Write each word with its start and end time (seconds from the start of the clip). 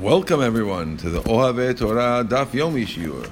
Welcome 0.00 0.40
everyone 0.40 0.96
to 0.96 1.10
the 1.10 1.20
Ohave 1.20 1.76
Torah 1.76 2.24
Daf 2.26 2.52
Yomi 2.52 2.86
Shiur. 2.86 3.30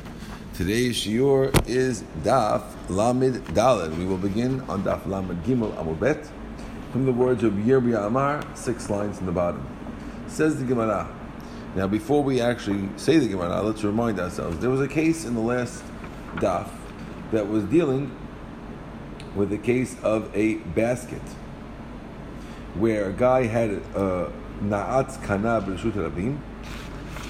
Today's 0.52 0.96
Shiur 0.96 1.66
is 1.66 2.02
Daf 2.22 2.62
Lamed 2.90 3.42
Daled. 3.54 3.96
We 3.96 4.04
will 4.04 4.18
begin 4.18 4.60
on 4.68 4.84
Daf 4.84 5.06
Lamed 5.06 5.42
Gimel 5.44 5.74
Amud 5.76 5.98
Bet 5.98 6.28
from 6.92 7.06
the 7.06 7.12
words 7.12 7.42
of 7.42 7.54
Yirbi 7.54 7.96
Amar, 7.98 8.44
six 8.54 8.90
lines 8.90 9.18
in 9.18 9.24
the 9.24 9.32
bottom. 9.32 9.66
Says 10.26 10.58
the 10.58 10.66
Gemara. 10.66 11.08
Now, 11.74 11.86
before 11.86 12.22
we 12.22 12.42
actually 12.42 12.90
say 12.98 13.16
the 13.16 13.28
Gemara, 13.28 13.62
let's 13.62 13.82
remind 13.82 14.20
ourselves 14.20 14.58
there 14.58 14.68
was 14.68 14.82
a 14.82 14.88
case 14.88 15.24
in 15.24 15.34
the 15.34 15.40
last 15.40 15.82
Daf 16.34 16.68
that 17.32 17.48
was 17.48 17.64
dealing 17.64 18.14
with 19.34 19.48
the 19.48 19.56
case 19.56 19.96
of 20.02 20.30
a 20.36 20.56
basket 20.56 21.22
where 22.74 23.08
a 23.08 23.12
guy 23.14 23.46
had 23.46 23.70
uh, 23.96 24.28
a 24.60 24.62
Na'atz 24.62 25.22
Kana 25.24 25.62
B'Reshut 25.62 25.92
Rabim 25.92 26.38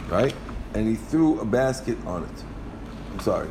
right? 0.09 0.34
And 0.75 0.88
he 0.88 0.95
threw 0.95 1.41
a 1.41 1.45
basket 1.45 1.98
on 2.06 2.24
it. 2.24 2.45
I'm 3.12 3.20
sorry. 3.20 3.48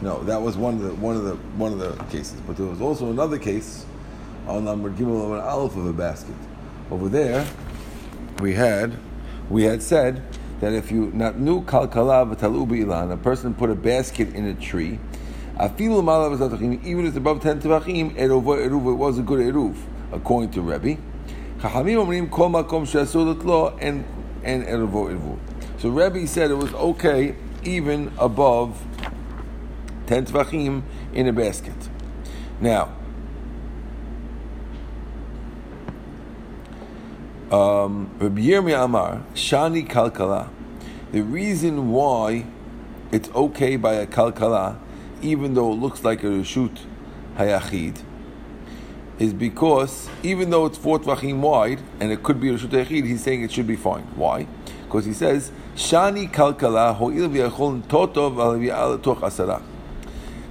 No, 0.00 0.22
that 0.24 0.42
was 0.42 0.56
one 0.56 0.74
of 0.74 0.82
the 0.82 0.94
one 0.94 1.16
of 1.16 1.24
the 1.24 1.34
one 1.56 1.72
of 1.72 1.78
the 1.78 1.92
cases. 2.04 2.40
But 2.46 2.56
there 2.56 2.66
was 2.66 2.80
also 2.80 3.10
another 3.10 3.38
case 3.38 3.86
on 4.46 4.64
number 4.64 4.90
Gimel 4.90 5.24
of 5.24 5.32
an 5.32 5.40
Aleph 5.40 5.76
of 5.76 5.86
a 5.86 5.92
basket. 5.92 6.34
Over 6.90 7.08
there, 7.08 7.46
we 8.40 8.54
had 8.54 8.98
we 9.48 9.64
had 9.64 9.82
said 9.82 10.22
that 10.60 10.72
if 10.72 10.90
you 10.90 11.10
not 11.14 11.38
knew 11.38 11.62
kalkala 11.62 12.34
v'talu 12.34 12.66
ilan, 12.66 13.12
a 13.12 13.16
person 13.16 13.54
put 13.54 13.70
a 13.70 13.74
basket 13.74 14.34
in 14.34 14.46
a 14.46 14.54
tree, 14.54 14.98
even 15.60 17.00
if 17.00 17.06
it's 17.06 17.16
above 17.16 17.40
ten 17.40 17.60
tevachim, 17.60 18.14
eruv, 18.16 18.64
it 18.64 18.74
was 18.74 19.18
a 19.18 19.22
good 19.22 19.40
eruv, 19.40 19.76
according 20.12 20.50
to 20.50 20.60
Rebbe. 20.60 21.00
Chachamim 21.58 22.04
omrim 22.04 22.30
kol 22.30 22.50
makom 22.50 23.44
lo 23.44 23.76
and 23.80 24.04
and 24.42 24.64
eruvo 24.64 25.16
eruv. 25.16 25.38
So 25.84 25.90
Rebbe 25.90 26.26
said 26.26 26.50
it 26.50 26.54
was 26.54 26.72
okay 26.72 27.34
even 27.62 28.10
above 28.18 28.82
10 30.06 30.24
tvachim 30.24 30.80
in 31.12 31.28
a 31.28 31.32
basket. 31.34 31.74
Now, 32.58 32.96
um, 37.50 38.08
Rabbi 38.18 38.40
Yirmi 38.40 38.82
Amar, 38.82 39.24
Shani 39.34 39.86
Kalkala, 39.86 40.48
the 41.12 41.20
reason 41.20 41.90
why 41.90 42.46
it's 43.12 43.28
okay 43.34 43.76
by 43.76 43.92
a 43.92 44.06
Kalkala, 44.06 44.78
even 45.20 45.52
though 45.52 45.70
it 45.70 45.76
looks 45.76 46.02
like 46.02 46.24
a 46.24 46.28
Rishut 46.28 46.78
Hayachid, 47.36 48.00
is 49.18 49.34
because 49.34 50.08
even 50.22 50.48
though 50.48 50.64
it's 50.64 50.78
four 50.78 50.98
tvachim 50.98 51.40
wide 51.40 51.82
and 52.00 52.10
it 52.10 52.22
could 52.22 52.40
be 52.40 52.48
Rishut 52.48 52.70
Hayachid, 52.70 53.04
he's 53.04 53.22
saying 53.22 53.42
it 53.42 53.52
should 53.52 53.66
be 53.66 53.76
fine. 53.76 54.04
Why? 54.16 54.46
Because 54.94 55.06
he 55.06 55.12
says, 55.12 55.50
Shani 55.74 56.30
kalkala 56.30 56.96
v'yachol 56.96 57.82
toch. 59.02 59.62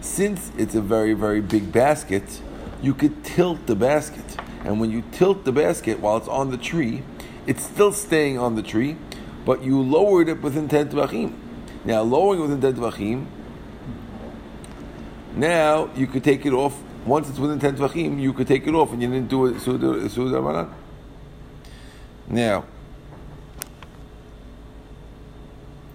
Since 0.02 0.52
it's 0.58 0.76
a 0.76 0.82
very, 0.82 1.14
very 1.14 1.40
big 1.40 1.72
basket, 1.72 2.42
you 2.82 2.94
could 2.94 3.24
tilt 3.24 3.68
the 3.68 3.76
basket. 3.78 4.36
And 4.66 4.82
when 4.82 4.92
you 4.92 5.02
tilt 5.14 5.46
the 5.46 5.54
basket 5.54 6.02
while 6.02 6.18
it's 6.18 6.28
on 6.28 6.52
the 6.52 6.58
tree, 6.58 7.04
it's 7.48 7.64
still 7.64 7.94
staying 7.94 8.38
on 8.38 8.56
the 8.56 8.62
tree, 8.62 8.98
but 9.46 9.64
you 9.64 9.80
lowered 9.82 10.28
it 10.28 10.42
within 10.42 10.68
10 10.68 10.90
tvachim. 10.90 11.36
Now, 11.86 12.02
lowering 12.02 12.42
it 12.42 12.48
within 12.50 12.60
10 12.60 12.74
tvachim, 12.74 13.28
now 15.38 15.90
you 15.96 16.06
could 16.06 16.26
take 16.26 16.46
it 16.46 16.52
off. 16.52 16.78
Once 17.06 17.30
it's 17.30 17.40
within 17.40 17.60
10 17.60 17.78
tvachim, 17.78 18.20
you 18.20 18.34
could 18.34 18.48
take 18.48 18.68
it 18.68 18.76
off 18.76 18.92
and 18.92 19.02
you 19.02 19.08
didn't 19.08 19.30
do 19.30 19.46
it. 19.46 19.56
Now, 22.28 22.66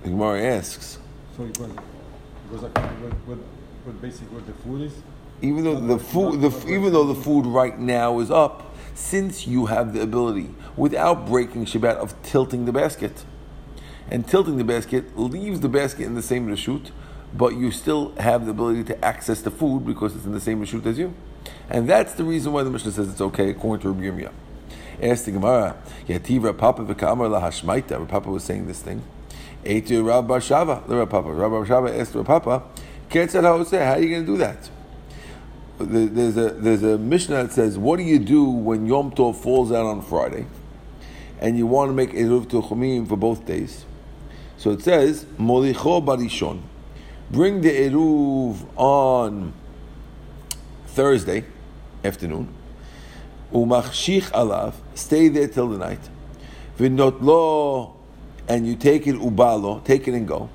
The 0.09 0.15
Gemara 0.15 0.41
asks. 0.57 0.99
So 1.37 1.45
it 1.45 1.59
was, 1.59 1.69
it 1.69 2.63
like 2.63 2.79
what, 3.27 3.39
what, 3.85 4.01
basically 4.01 4.29
what 4.29 4.47
the 4.47 4.55
food 4.55 4.81
is. 4.81 4.95
Even 5.43 5.65
though 5.65 5.79
the 5.79 5.99
food, 5.99 6.41
the, 6.41 6.49
even 6.67 6.95
though 6.95 7.05
the 7.05 7.15
food 7.15 7.45
right 7.45 7.79
now 7.79 8.19
is 8.21 8.31
up, 8.31 8.75
since 8.95 9.47
you 9.47 9.67
have 9.67 9.93
the 9.93 10.01
ability, 10.01 10.49
without 10.79 11.27
breaking 11.27 11.67
Shabbat, 11.67 11.97
of 11.97 12.21
tilting 12.23 12.65
the 12.65 12.73
basket, 12.73 13.27
and 14.11 14.27
tilting 14.27 14.57
the 14.57 14.65
basket 14.65 15.19
leaves 15.19 15.61
the 15.61 15.69
basket 15.69 16.05
in 16.05 16.15
the 16.15 16.23
same 16.23 16.49
reshut, 16.49 16.91
but 17.35 17.55
you 17.55 17.71
still 17.71 18.15
have 18.17 18.47
the 18.47 18.53
ability 18.53 18.85
to 18.85 19.05
access 19.05 19.43
the 19.43 19.51
food 19.51 19.85
because 19.85 20.17
it's 20.17 20.25
in 20.25 20.33
the 20.33 20.41
same 20.41 20.65
reshut 20.65 20.87
as 20.87 20.99
you, 20.99 21.13
and 21.69 21.87
that's 21.87 22.15
the 22.15 22.25
reason 22.25 22.53
why 22.53 22.63
the 22.63 22.71
Mishnah 22.71 22.93
says 22.93 23.11
it's 23.11 23.21
okay 23.21 23.51
according 23.51 23.83
to 23.83 23.91
Rabbi 23.91 24.07
Yirmiyah. 24.07 24.33
Ask 25.03 25.27
the 25.27 25.33
Gemara, 25.33 25.77
Yativ 26.07 26.57
Papa 26.57 26.83
v'Kamar 26.83 27.29
lahashmaita. 27.29 28.09
Papa 28.09 28.31
was 28.31 28.43
saying 28.43 28.67
this 28.67 28.81
thing. 28.81 29.03
Eitu 29.69 30.03
Rav 30.07 30.25
Shava, 30.25 30.87
the 30.87 31.07
Papa. 31.07 31.31
Rav 31.31 31.53
Shava 31.67 31.99
asked 32.01 32.15
Ketzad 32.15 33.43
Hoseh, 33.43 33.85
how 33.85 33.93
are 33.93 34.01
you 34.01 34.09
going 34.09 34.25
to 34.25 34.33
do 34.33 34.39
that? 34.39 34.71
There's 35.79 36.37
a, 36.39 36.51
there's 36.55 36.83
a 36.83 36.97
Mishnah 36.97 37.45
that 37.45 37.53
says, 37.53 37.77
what 37.79 37.99
do 37.99 38.03
you 38.03 38.19
do 38.19 38.45
when 38.45 38.87
Yom 38.87 39.13
Tov 39.13 39.37
falls 39.37 39.71
out 39.71 39.85
on 39.85 40.01
Friday 40.01 40.47
and 41.41 41.57
you 41.57 41.67
want 41.67 41.91
to 41.91 41.93
make 41.93 42.13
Eruv 42.13 42.47
Tuchumim 42.47 43.07
for 43.07 43.17
both 43.17 43.45
days? 43.45 43.85
So 44.57 44.71
it 44.71 44.83
says, 44.83 45.25
Molicho 45.39 46.05
Barishon. 46.05 46.63
Bring 47.31 47.61
the 47.61 47.71
Eruv 47.71 48.67
on 48.75 49.53
Thursday 50.87 51.45
afternoon. 52.03 52.49
Umachshich 53.53 54.31
alav, 54.31 54.75
stay 54.95 55.29
there 55.29 55.47
till 55.47 55.69
the 55.69 55.79
night. 55.79 56.01
V'not 56.79 57.21
lo 57.21 57.98
and 58.49 58.67
you 58.67 58.75
take 58.75 59.07
it 59.07 59.15
ubalo, 59.17 59.85
take 59.85 60.09
it 60.09 60.15
and 60.15 60.27
go. 60.27 60.49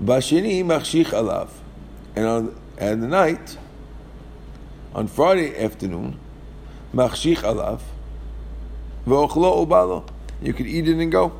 Bashini 0.00 0.64
machshich 0.64 1.06
alav, 1.06 1.48
and 2.14 2.26
on 2.26 2.60
and 2.78 3.02
the 3.02 3.08
night, 3.08 3.56
on 4.94 5.06
Friday 5.06 5.56
afternoon, 5.56 6.18
machshich 6.92 7.38
alav, 7.38 7.80
v'ochlo 9.06 9.66
ubalo, 9.66 10.08
you 10.42 10.52
can 10.52 10.66
eat 10.66 10.88
it 10.88 10.96
and 10.96 11.12
go. 11.12 11.32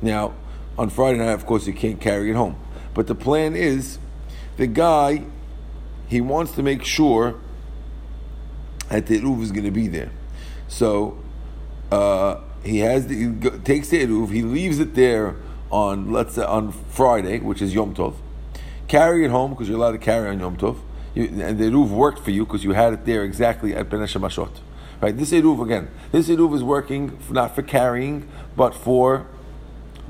Now, 0.00 0.34
on 0.78 0.88
Friday 0.90 1.18
night, 1.18 1.32
of 1.32 1.44
course, 1.46 1.66
you 1.66 1.72
can't 1.72 2.00
carry 2.00 2.30
it 2.30 2.36
home. 2.36 2.56
But 2.94 3.06
the 3.06 3.14
plan 3.14 3.54
is, 3.54 3.98
the 4.56 4.66
guy, 4.66 5.24
he 6.08 6.20
wants 6.20 6.52
to 6.52 6.62
make 6.62 6.84
sure 6.84 7.36
that 8.88 9.06
the 9.06 9.20
Eruv 9.20 9.42
is 9.42 9.52
going 9.52 9.64
to 9.64 9.70
be 9.70 9.88
there. 9.88 10.10
So, 10.68 11.18
uh, 11.90 12.40
he 12.64 12.78
has 12.78 13.06
the, 13.06 13.16
he 13.16 13.58
takes 13.60 13.88
the 13.88 14.04
eruv, 14.04 14.30
he 14.32 14.42
leaves 14.42 14.78
it 14.78 14.94
there 14.94 15.36
on 15.70 16.12
let's 16.12 16.34
say 16.34 16.44
on 16.44 16.72
Friday, 16.72 17.40
which 17.40 17.62
is 17.62 17.74
Yom 17.74 17.94
Tov. 17.94 18.14
Carry 18.88 19.24
it 19.24 19.30
home 19.30 19.52
because 19.52 19.68
you're 19.68 19.78
allowed 19.78 19.92
to 19.92 19.98
carry 19.98 20.28
on 20.28 20.38
Yom 20.38 20.56
Tov, 20.56 20.78
you, 21.14 21.24
and 21.24 21.58
the 21.58 21.64
eruv 21.64 21.88
worked 21.88 22.20
for 22.20 22.30
you 22.30 22.44
because 22.44 22.62
you 22.62 22.72
had 22.72 22.92
it 22.92 23.04
there 23.04 23.24
exactly 23.24 23.74
at 23.74 23.88
Ben 23.88 24.00
Mashot. 24.00 24.60
Right, 25.00 25.16
this 25.16 25.32
eruv 25.32 25.64
again. 25.64 25.88
This 26.12 26.28
eruv 26.28 26.54
is 26.54 26.62
working 26.62 27.18
not 27.30 27.54
for 27.54 27.62
carrying, 27.62 28.28
but 28.56 28.74
for 28.74 29.26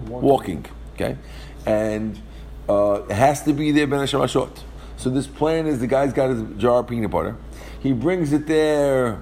walking. 0.06 0.28
walking 0.28 0.66
okay, 0.94 1.16
and 1.64 2.20
uh, 2.68 3.02
it 3.08 3.14
has 3.14 3.42
to 3.44 3.52
be 3.52 3.70
there 3.70 3.86
Ben 3.86 4.00
Mashot. 4.00 4.62
So 4.96 5.10
this 5.10 5.26
plan 5.26 5.66
is 5.66 5.80
the 5.80 5.86
guy's 5.86 6.12
got 6.12 6.30
his 6.30 6.42
jar 6.58 6.80
of 6.80 6.88
peanut 6.88 7.10
butter. 7.10 7.36
He 7.80 7.92
brings 7.92 8.32
it 8.32 8.46
there 8.46 9.20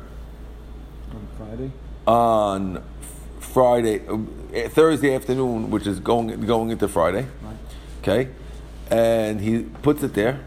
on 1.13 1.29
Friday. 1.39 1.73
On 2.07 2.83
Friday, 3.53 4.01
uh, 4.07 4.69
Thursday 4.69 5.15
afternoon, 5.15 5.71
which 5.71 5.87
is 5.87 6.01
going 6.01 6.29
going 6.47 6.71
into 6.71 6.89
Friday. 6.89 7.27
Right. 7.43 7.57
Okay, 8.01 8.29
and 8.91 9.41
he 9.41 9.65
puts 9.83 10.03
it 10.03 10.15
there, 10.15 10.41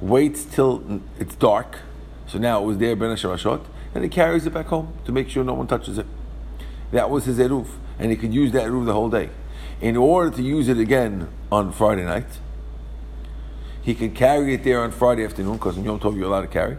waits 0.00 0.44
till 0.44 1.00
it's 1.18 1.34
dark. 1.36 1.78
So 2.26 2.38
now 2.38 2.62
it 2.62 2.66
was 2.66 2.78
there 2.78 2.94
ben 2.96 3.10
Shemashot, 3.16 3.64
and 3.94 4.04
he 4.04 4.10
carries 4.10 4.46
it 4.46 4.52
back 4.52 4.66
home 4.66 4.92
to 5.04 5.12
make 5.12 5.28
sure 5.28 5.44
no 5.44 5.54
one 5.54 5.66
touches 5.66 5.98
it. 5.98 6.06
That 6.90 7.10
was 7.10 7.24
his 7.24 7.38
eruv, 7.38 7.68
and 7.98 8.10
he 8.10 8.16
could 8.16 8.34
use 8.34 8.52
that 8.52 8.66
eruv 8.66 8.84
the 8.86 8.92
whole 8.92 9.10
day. 9.10 9.30
In 9.80 9.96
order 9.96 10.34
to 10.36 10.42
use 10.42 10.68
it 10.68 10.78
again 10.78 11.28
on 11.52 11.72
Friday 11.72 12.04
night, 12.04 12.26
he 13.80 13.94
can 13.94 14.12
carry 14.12 14.54
it 14.54 14.64
there 14.64 14.80
on 14.80 14.90
Friday 14.90 15.24
afternoon 15.24 15.54
because 15.54 15.76
in 15.76 15.84
Yom 15.84 16.00
Tov 16.00 16.16
you're 16.16 16.26
allowed 16.26 16.42
to 16.42 16.48
carry. 16.48 16.76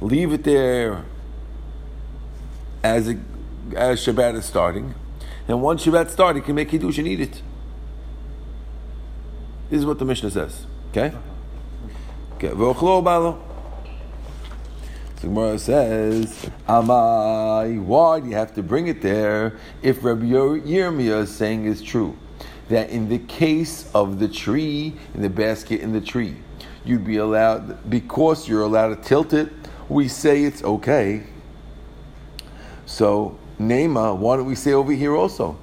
Leave 0.00 0.32
it 0.32 0.44
there 0.44 1.04
as 2.82 3.06
it 3.06 3.18
as 3.76 4.00
Shabbat 4.00 4.34
is 4.34 4.44
starting. 4.44 4.94
And 5.48 5.62
once 5.62 5.84
Shabbat 5.84 6.10
starts, 6.10 6.38
he 6.38 6.42
can 6.42 6.54
make 6.54 6.68
Kiddush 6.68 6.98
and 6.98 7.08
eat 7.08 7.20
it. 7.20 7.42
This 9.70 9.80
is 9.80 9.86
what 9.86 9.98
the 9.98 10.04
Mishnah 10.04 10.30
says. 10.30 10.66
Okay? 10.90 11.16
Okay. 12.34 12.50
So 12.50 13.40
Gemara 15.28 15.58
says, 15.58 16.50
Amai, 16.68 17.80
why 17.82 18.20
do 18.20 18.28
you 18.28 18.34
have 18.34 18.54
to 18.54 18.62
bring 18.62 18.88
it 18.88 19.00
there 19.02 19.56
if 19.80 20.02
Rabbi 20.02 20.24
Yirmiyah 20.24 21.22
is 21.22 21.34
saying 21.34 21.64
is 21.64 21.80
true? 21.80 22.18
That 22.68 22.90
in 22.90 23.08
the 23.08 23.18
case 23.18 23.90
of 23.94 24.18
the 24.18 24.28
tree, 24.28 24.94
in 25.14 25.22
the 25.22 25.30
basket 25.30 25.80
in 25.80 25.92
the 25.92 26.00
tree, 26.00 26.36
you'd 26.84 27.04
be 27.04 27.18
allowed, 27.18 27.88
because 27.88 28.48
you're 28.48 28.62
allowed 28.62 28.88
to 28.88 29.08
tilt 29.08 29.32
it, 29.32 29.50
we 29.88 30.08
say 30.08 30.42
it's 30.42 30.64
okay. 30.64 31.24
So 32.86 33.38
Nema, 33.60 34.16
why 34.16 34.36
don't 34.36 34.46
we 34.46 34.54
say 34.54 34.72
over 34.72 34.92
here 34.92 35.14
also? 35.14 35.58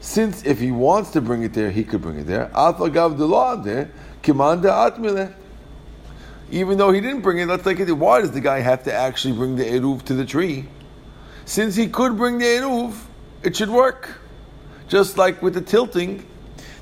Since 0.00 0.44
if 0.44 0.60
he 0.60 0.70
wants 0.70 1.10
to 1.10 1.20
bring 1.20 1.42
it 1.42 1.52
there, 1.52 1.70
he 1.70 1.84
could 1.84 2.02
bring 2.02 2.18
it 2.18 2.26
there. 2.26 2.50
Even 6.50 6.78
though 6.78 6.90
he 6.90 7.00
didn't 7.00 7.20
bring 7.20 7.38
it, 7.38 7.46
let's 7.46 7.62
take 7.62 7.80
it. 7.80 7.92
Why 7.92 8.20
does 8.20 8.30
the 8.30 8.40
guy 8.40 8.60
have 8.60 8.84
to 8.84 8.92
actually 8.92 9.34
bring 9.34 9.56
the 9.56 9.64
eruv 9.64 10.02
to 10.04 10.14
the 10.14 10.24
tree? 10.24 10.66
Since 11.44 11.76
he 11.76 11.88
could 11.88 12.16
bring 12.16 12.38
the 12.38 12.46
eruv, 12.46 12.94
it 13.42 13.54
should 13.56 13.68
work. 13.68 14.18
Just 14.88 15.18
like 15.18 15.42
with 15.42 15.52
the 15.52 15.60
tilting, 15.60 16.24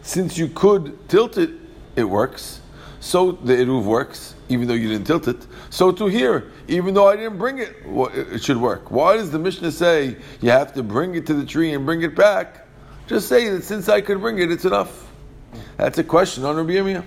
since 0.02 0.38
you 0.38 0.46
could 0.48 1.08
tilt 1.08 1.36
it, 1.36 1.50
it 1.96 2.04
works. 2.04 2.60
So 3.00 3.32
the 3.32 3.54
eruv 3.54 3.84
works, 3.84 4.35
even 4.48 4.68
though 4.68 4.74
you 4.74 4.88
didn't 4.88 5.06
tilt 5.06 5.28
it. 5.28 5.46
So 5.70 5.92
to 5.92 6.06
here, 6.06 6.50
even 6.68 6.94
though 6.94 7.08
I 7.08 7.16
didn't 7.16 7.38
bring 7.38 7.58
it, 7.58 7.76
it 8.14 8.42
should 8.42 8.58
work. 8.58 8.90
Why 8.90 9.16
does 9.16 9.30
the 9.30 9.38
Mishnah 9.38 9.72
say 9.72 10.16
you 10.40 10.50
have 10.50 10.74
to 10.74 10.82
bring 10.82 11.14
it 11.14 11.26
to 11.26 11.34
the 11.34 11.44
tree 11.44 11.72
and 11.72 11.84
bring 11.84 12.02
it 12.02 12.14
back? 12.14 12.66
Just 13.06 13.28
say 13.28 13.48
that 13.50 13.64
since 13.64 13.88
I 13.88 14.00
could 14.00 14.20
bring 14.20 14.38
it, 14.38 14.50
it's 14.50 14.64
enough. 14.64 15.08
That's 15.76 15.98
a 15.98 16.04
question 16.04 16.44
on 16.44 16.56
Rabbi 16.56 16.72
Yirmiyah. 16.72 17.04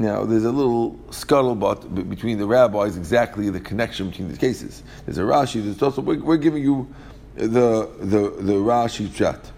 Now, 0.00 0.24
there's 0.24 0.44
a 0.44 0.52
little 0.52 0.92
scuttlebutt 1.10 2.08
between 2.08 2.38
the 2.38 2.46
rabbis, 2.46 2.96
exactly 2.96 3.50
the 3.50 3.58
connection 3.58 4.10
between 4.10 4.28
these 4.28 4.38
cases. 4.38 4.84
There's 5.04 5.18
a 5.18 5.22
Rashi, 5.22 5.62
there's 5.62 5.82
also, 5.82 6.02
we're, 6.02 6.22
we're 6.22 6.36
giving 6.36 6.62
you 6.62 6.94
the, 7.34 7.90
the, 7.98 8.34
the 8.38 8.54
Rashi 8.54 9.12
chat. 9.12 9.50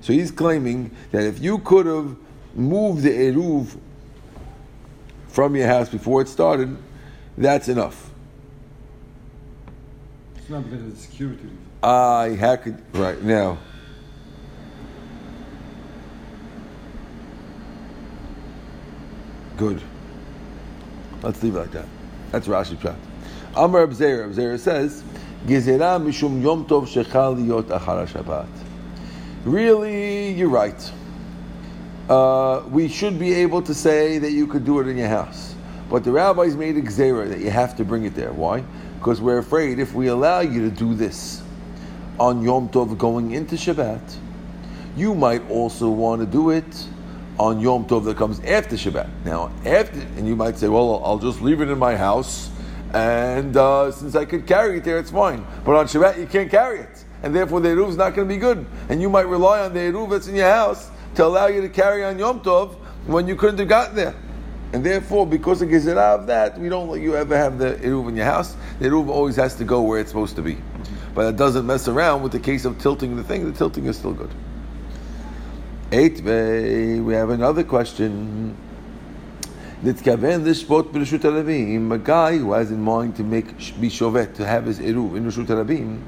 So 0.00 0.12
he's 0.12 0.30
claiming 0.30 0.92
that 1.10 1.24
if 1.24 1.40
you 1.40 1.58
could 1.58 1.86
have 1.86 2.16
moved 2.54 3.02
the 3.02 3.10
Eruv 3.10 3.76
from 5.28 5.56
your 5.56 5.66
house 5.66 5.88
before 5.88 6.22
it 6.22 6.28
started, 6.28 6.76
that's 7.38 7.68
enough. 7.68 8.10
It's 10.36 10.48
not 10.48 10.64
because 10.68 10.86
of 10.86 10.98
security. 10.98 11.48
I 11.82 12.36
hack 12.38 12.66
it 12.66 12.74
right 12.92 13.22
now. 13.22 13.58
Good. 19.56 19.82
Let's 21.22 21.42
leave 21.42 21.54
it 21.54 21.58
like 21.58 21.72
that. 21.72 21.86
That's 22.32 22.48
Rashi 22.48 22.76
Pshat. 22.76 22.96
Amar 23.54 23.86
Abzera. 23.86 24.28
Abzera 24.32 24.58
says, 24.58 25.02
Gezerah 25.46 26.02
mishum 26.02 26.42
yom 26.42 26.66
tov 26.66 26.86
shechal 26.86 27.36
liyot 27.36 27.64
achar 27.64 28.06
Shabbat. 28.06 28.48
Really, 29.44 30.32
you're 30.32 30.48
right. 30.48 30.92
Uh, 32.10 32.64
we 32.70 32.88
should 32.88 33.20
be 33.20 33.32
able 33.32 33.62
to 33.62 33.72
say 33.72 34.18
that 34.18 34.32
you 34.32 34.44
could 34.44 34.64
do 34.64 34.80
it 34.80 34.88
in 34.88 34.98
your 34.98 35.06
house. 35.06 35.54
But 35.88 36.02
the 36.02 36.10
rabbis 36.10 36.56
made 36.56 36.76
a 36.76 36.82
gzera 36.82 37.28
that 37.28 37.38
you 37.38 37.50
have 37.50 37.76
to 37.76 37.84
bring 37.84 38.04
it 38.04 38.16
there. 38.16 38.32
Why? 38.32 38.64
Because 38.98 39.20
we're 39.20 39.38
afraid 39.38 39.78
if 39.78 39.94
we 39.94 40.08
allow 40.08 40.40
you 40.40 40.68
to 40.68 40.74
do 40.74 40.94
this 40.94 41.40
on 42.18 42.42
Yom 42.42 42.68
Tov 42.68 42.98
going 42.98 43.30
into 43.30 43.54
Shabbat, 43.54 44.00
you 44.96 45.14
might 45.14 45.48
also 45.48 45.88
want 45.88 46.20
to 46.20 46.26
do 46.26 46.50
it 46.50 46.88
on 47.38 47.60
Yom 47.60 47.84
Tov 47.84 48.04
that 48.06 48.16
comes 48.16 48.40
after 48.40 48.74
Shabbat. 48.74 49.08
Now, 49.24 49.52
after, 49.64 50.00
and 50.00 50.26
you 50.26 50.34
might 50.34 50.58
say, 50.58 50.66
well, 50.66 51.00
I'll 51.04 51.18
just 51.18 51.40
leave 51.40 51.60
it 51.60 51.70
in 51.70 51.78
my 51.78 51.94
house, 51.94 52.50
and 52.92 53.56
uh, 53.56 53.92
since 53.92 54.16
I 54.16 54.24
could 54.24 54.48
carry 54.48 54.78
it 54.78 54.84
there, 54.84 54.98
it's 54.98 55.12
fine. 55.12 55.46
But 55.64 55.76
on 55.76 55.86
Shabbat, 55.86 56.18
you 56.18 56.26
can't 56.26 56.50
carry 56.50 56.80
it, 56.80 57.04
and 57.22 57.32
therefore 57.32 57.60
the 57.60 57.68
Eruv 57.68 57.90
is 57.90 57.96
not 57.96 58.16
going 58.16 58.26
to 58.26 58.34
be 58.34 58.40
good. 58.40 58.66
And 58.88 59.00
you 59.00 59.08
might 59.08 59.28
rely 59.28 59.60
on 59.60 59.74
the 59.74 59.78
Eruv 59.78 60.10
that's 60.10 60.26
in 60.26 60.34
your 60.34 60.50
house 60.50 60.90
to 61.14 61.24
allow 61.24 61.46
you 61.46 61.60
to 61.62 61.68
carry 61.68 62.04
on 62.04 62.18
Yom 62.18 62.40
Tov 62.40 62.74
when 63.06 63.26
you 63.26 63.36
couldn't 63.36 63.58
have 63.58 63.68
gotten 63.68 63.96
there. 63.96 64.14
And 64.72 64.84
therefore, 64.84 65.26
because 65.26 65.62
of 65.62 65.68
Gezerah 65.68 66.20
of 66.20 66.26
that, 66.28 66.58
we 66.58 66.68
don't 66.68 66.88
let 66.88 67.00
you 67.00 67.16
ever 67.16 67.36
have 67.36 67.58
the 67.58 67.74
Eruv 67.74 68.08
in 68.08 68.16
your 68.16 68.26
house. 68.26 68.56
The 68.78 68.88
Eruv 68.88 69.08
always 69.08 69.36
has 69.36 69.56
to 69.56 69.64
go 69.64 69.82
where 69.82 69.98
it's 69.98 70.10
supposed 70.10 70.36
to 70.36 70.42
be. 70.42 70.58
But 71.14 71.26
it 71.26 71.36
doesn't 71.36 71.66
mess 71.66 71.88
around 71.88 72.22
with 72.22 72.32
the 72.32 72.38
case 72.38 72.64
of 72.64 72.78
tilting 72.78 73.16
the 73.16 73.24
thing. 73.24 73.44
The 73.50 73.56
tilting 73.56 73.86
is 73.86 73.98
still 73.98 74.12
good. 74.12 74.30
Eight, 75.90 76.24
eh, 76.24 77.00
we 77.00 77.14
have 77.14 77.30
another 77.30 77.64
question. 77.64 78.56
Nitkaven 79.82 80.44
lishvot 80.44 80.92
b'reshut 80.92 81.18
harabim. 81.18 81.90
A 81.90 81.98
guy 81.98 82.38
who 82.38 82.52
has 82.52 82.70
in 82.70 82.80
mind 82.80 83.16
to 83.16 83.24
make 83.24 83.56
be 83.80 83.88
shovet 83.88 84.34
to 84.34 84.46
have 84.46 84.66
his 84.66 84.78
eruv 84.78 85.16
in 85.16 85.24
reshut 85.24 85.46
harabim, 85.46 86.02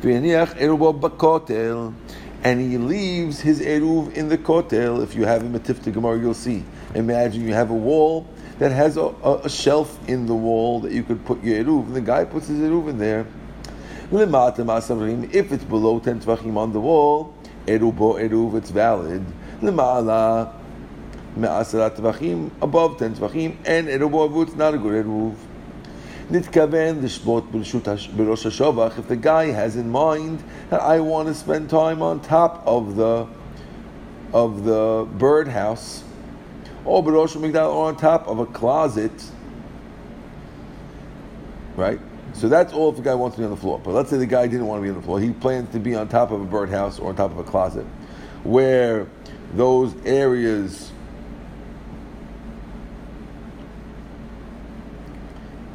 v'yaniach 0.00 0.58
eruv 0.58 0.98
bakotel, 0.98 1.94
and 2.44 2.60
he 2.60 2.78
leaves 2.78 3.40
his 3.40 3.60
eruv 3.60 4.12
in 4.14 4.28
the 4.28 4.38
kotel. 4.38 5.02
If 5.02 5.14
you 5.14 5.24
have 5.24 5.42
a 5.42 5.58
tifta 5.58 5.92
gemara, 5.92 6.18
you'll 6.18 6.34
see. 6.34 6.64
Imagine 6.94 7.46
you 7.46 7.52
have 7.52 7.70
a 7.70 7.74
wall 7.74 8.26
that 8.58 8.72
has 8.72 8.96
a, 8.96 9.02
a, 9.02 9.40
a, 9.44 9.48
shelf 9.48 9.98
in 10.08 10.26
the 10.26 10.34
wall 10.34 10.80
that 10.80 10.92
you 10.92 11.02
could 11.02 11.24
put 11.24 11.42
your 11.42 11.64
eruv, 11.64 11.86
and 11.86 11.96
the 11.96 12.00
guy 12.00 12.24
puts 12.24 12.48
his 12.48 12.58
eruv 12.58 12.88
in 12.88 12.98
there. 12.98 13.26
If 14.10 15.52
it's 15.52 15.64
below 15.64 15.98
ten 15.98 16.20
tvachim 16.20 16.56
on 16.56 16.72
the 16.72 16.80
wall, 16.80 17.34
erubo 17.66 18.18
eruv, 18.18 18.56
it's 18.56 18.70
valid. 18.70 19.24
Above 22.62 22.98
ten 22.98 23.14
tvachim, 23.14 23.56
and 23.66 23.88
erubo 23.88 24.28
eruv, 24.28 24.46
it's 24.46 24.56
not 24.56 24.74
a 24.74 24.78
good 24.78 25.04
eruv. 25.04 25.36
Nitkaven 26.30 27.02
l'shbot 27.02 27.50
b'rosh 27.50 27.80
hashavach. 27.80 28.98
If 28.98 29.08
the 29.08 29.16
guy 29.16 29.46
has 29.46 29.76
in 29.76 29.90
mind 29.90 30.44
that 30.68 30.80
I 30.82 31.00
want 31.00 31.28
to 31.28 31.34
spend 31.34 31.70
time 31.70 32.02
on 32.02 32.20
top 32.20 32.62
of 32.66 32.96
the 32.96 33.26
of 34.34 34.64
the 34.64 35.08
birdhouse, 35.16 36.04
or 36.84 37.02
b'rosh 37.02 37.34
or 37.34 37.86
on 37.88 37.96
top 37.96 38.28
of 38.28 38.40
a 38.40 38.46
closet, 38.46 39.10
right? 41.76 41.98
So 42.34 42.48
that's 42.50 42.74
all 42.74 42.90
if 42.90 42.96
the 42.96 43.02
guy 43.02 43.14
wants 43.14 43.36
to 43.36 43.40
be 43.40 43.44
on 43.44 43.50
the 43.50 43.56
floor. 43.56 43.80
But 43.82 43.94
let's 43.94 44.10
say 44.10 44.18
the 44.18 44.26
guy 44.26 44.46
didn't 44.46 44.66
want 44.66 44.80
to 44.80 44.82
be 44.82 44.90
on 44.90 44.96
the 44.96 45.02
floor. 45.02 45.18
He 45.18 45.30
plans 45.30 45.72
to 45.72 45.78
be 45.78 45.94
on 45.94 46.08
top 46.08 46.30
of 46.30 46.42
a 46.42 46.44
birdhouse 46.44 46.98
or 46.98 47.08
on 47.08 47.16
top 47.16 47.30
of 47.30 47.38
a 47.38 47.44
closet, 47.44 47.86
where 48.44 49.06
those 49.54 49.94
areas 50.04 50.92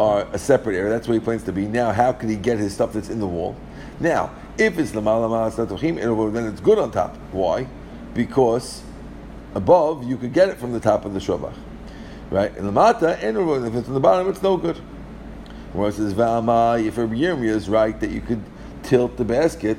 are 0.03 0.27
a 0.33 0.37
separate 0.37 0.75
area. 0.75 0.89
That's 0.89 1.07
where 1.07 1.17
he 1.17 1.23
plans 1.23 1.43
to 1.43 1.53
be. 1.53 1.65
Now, 1.65 1.91
how 1.91 2.11
can 2.11 2.29
he 2.29 2.35
get 2.35 2.59
his 2.59 2.73
stuff 2.73 2.93
that's 2.93 3.09
in 3.09 3.19
the 3.19 3.27
wall? 3.27 3.55
Now, 3.99 4.31
if 4.57 4.77
it's 4.77 4.91
lamala 4.91 6.33
then 6.33 6.47
it's 6.47 6.61
good 6.61 6.77
on 6.77 6.91
top. 6.91 7.15
Why? 7.31 7.67
Because 8.13 8.83
above 9.55 10.03
you 10.03 10.17
could 10.17 10.33
get 10.33 10.49
it 10.49 10.57
from 10.57 10.73
the 10.73 10.79
top 10.79 11.05
of 11.05 11.13
the 11.13 11.19
shovach, 11.19 11.53
right? 12.29 12.55
In 12.57 12.65
the 12.65 12.71
mata, 12.71 13.17
and 13.23 13.37
if 13.37 13.75
it's 13.75 13.87
in 13.87 13.93
the 13.93 13.99
bottom, 13.99 14.27
it's 14.29 14.41
no 14.41 14.57
good. 14.57 14.77
Whereas 15.71 15.95
says 15.95 16.13
Va'amai, 16.13 16.85
if 16.85 16.97
Rabbi 16.97 17.15
is 17.15 17.69
right 17.69 17.99
that 17.99 18.11
you 18.11 18.21
could 18.21 18.43
tilt 18.83 19.17
the 19.17 19.25
basket, 19.25 19.77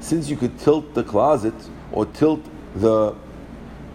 since 0.00 0.28
you 0.30 0.36
could 0.36 0.58
tilt 0.58 0.94
the 0.94 1.04
closet 1.04 1.54
or 1.92 2.06
tilt 2.06 2.40
the 2.76 3.14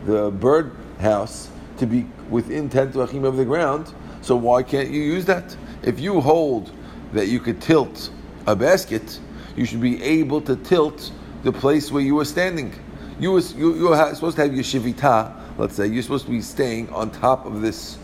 the 0.05 0.29
bird 0.29 0.71
house 0.99 1.49
to 1.77 1.85
be 1.85 2.05
within 2.29 2.69
ten 2.69 2.91
tvachim 2.91 3.25
of 3.25 3.37
the 3.37 3.45
ground, 3.45 3.93
so 4.21 4.35
why 4.35 4.63
can't 4.63 4.89
you 4.89 5.01
use 5.01 5.25
that? 5.25 5.55
If 5.83 5.99
you 5.99 6.21
hold 6.21 6.71
that 7.13 7.27
you 7.27 7.39
could 7.39 7.61
tilt 7.61 8.11
a 8.45 8.55
basket, 8.55 9.19
you 9.55 9.65
should 9.65 9.81
be 9.81 10.01
able 10.03 10.41
to 10.41 10.55
tilt 10.55 11.11
the 11.43 11.51
place 11.51 11.91
where 11.91 12.03
you 12.03 12.15
were 12.15 12.25
standing. 12.25 12.73
You 13.19 13.31
was 13.31 13.53
you, 13.53 13.75
you 13.75 13.89
were 13.89 14.13
supposed 14.13 14.35
to 14.37 14.43
have 14.43 14.53
your 14.53 14.63
shivita. 14.63 15.33
Let's 15.57 15.75
say 15.75 15.87
you're 15.87 16.03
supposed 16.03 16.25
to 16.25 16.31
be 16.31 16.41
staying 16.41 16.89
on 16.89 17.09
top 17.09 17.45
of 17.45 17.61
this 17.61 17.97